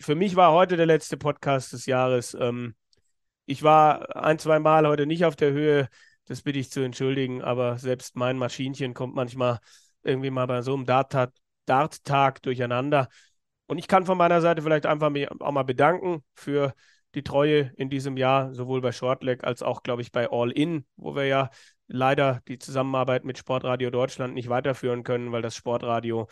[0.00, 2.34] Für mich war heute der letzte Podcast des Jahres.
[2.38, 2.74] Ähm,
[3.46, 5.88] ich war ein, zwei Mal heute nicht auf der Höhe
[6.30, 9.58] das bitte ich zu entschuldigen, aber selbst mein Maschinchen kommt manchmal
[10.04, 11.32] irgendwie mal bei so einem Dart-Tag
[11.66, 13.08] Dart durcheinander.
[13.66, 16.72] Und ich kann von meiner Seite vielleicht einfach mich auch mal bedanken für
[17.14, 20.86] die Treue in diesem Jahr, sowohl bei Shortleg als auch, glaube ich, bei All In,
[20.96, 21.50] wo wir ja
[21.88, 26.28] leider die Zusammenarbeit mit Sportradio Deutschland nicht weiterführen können, weil das Sportradio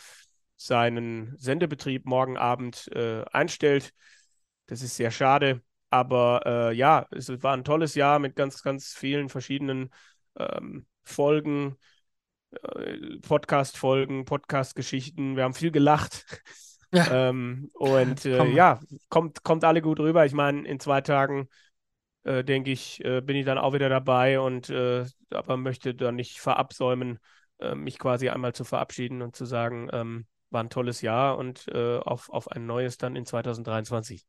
[0.56, 3.92] seinen Sendebetrieb morgen Abend äh, einstellt.
[4.66, 5.62] Das ist sehr schade.
[5.90, 9.90] Aber äh, ja, es war ein tolles Jahr mit ganz, ganz vielen verschiedenen
[10.38, 11.76] ähm, Folgen,
[12.50, 15.36] äh, Podcast-Folgen, Podcast-Geschichten.
[15.36, 16.26] Wir haben viel gelacht.
[16.92, 17.28] Ja.
[17.28, 20.24] ähm, und äh, ja, kommt, kommt alle gut rüber.
[20.24, 21.48] Ich meine, in zwei Tagen,
[22.24, 26.16] äh, denke ich, äh, bin ich dann auch wieder dabei und äh, aber möchte dann
[26.16, 27.18] nicht verabsäumen,
[27.74, 32.30] mich quasi einmal zu verabschieden und zu sagen, ähm, war ein tolles Jahr und auf,
[32.30, 34.24] auf ein neues dann in 2023.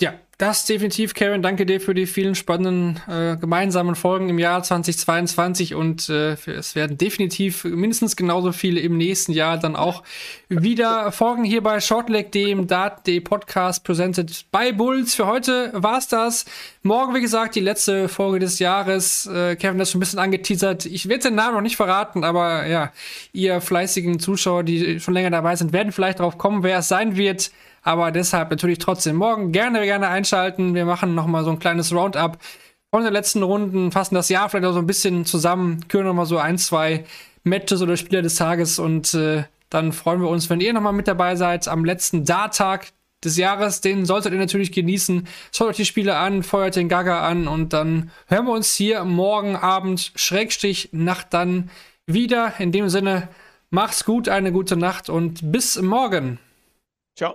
[0.00, 1.42] Ja, das definitiv, Karen.
[1.42, 6.76] Danke dir für die vielen spannenden äh, gemeinsamen Folgen im Jahr 2022 und äh, es
[6.76, 10.04] werden definitiv mindestens genauso viele im nächsten Jahr dann auch
[10.48, 15.16] wieder folgen hier bei Shortleg, dem Dart.de Podcast presented by Bulls.
[15.16, 16.44] Für heute war's das.
[16.84, 19.26] Morgen, wie gesagt, die letzte Folge des Jahres.
[19.26, 20.86] Äh, Kevin hat schon ein bisschen angeteasert.
[20.86, 22.92] Ich werde den Namen noch nicht verraten, aber ja,
[23.32, 27.16] ihr fleißigen Zuschauer, die schon länger dabei sind, werden vielleicht darauf kommen, wer es sein
[27.16, 27.50] wird.
[27.88, 30.74] Aber deshalb natürlich trotzdem morgen gerne, gerne einschalten.
[30.74, 32.36] Wir machen nochmal so ein kleines Roundup
[32.90, 36.26] von den letzten Runden, fassen das Jahr vielleicht auch so ein bisschen zusammen, küren nochmal
[36.26, 37.06] so ein, zwei
[37.44, 41.08] Matches oder Spieler des Tages und äh, dann freuen wir uns, wenn ihr nochmal mit
[41.08, 42.88] dabei seid am letzten Dart-Tag
[43.24, 43.80] des Jahres.
[43.80, 45.26] Den solltet ihr natürlich genießen.
[45.54, 49.02] Schaut euch die Spiele an, feuert den Gaga an und dann hören wir uns hier
[49.04, 51.70] morgen Abend, Schrägstich, Nacht dann
[52.06, 52.52] wieder.
[52.58, 53.28] In dem Sinne,
[53.70, 56.38] macht's gut, eine gute Nacht und bis morgen.
[57.16, 57.34] Ciao.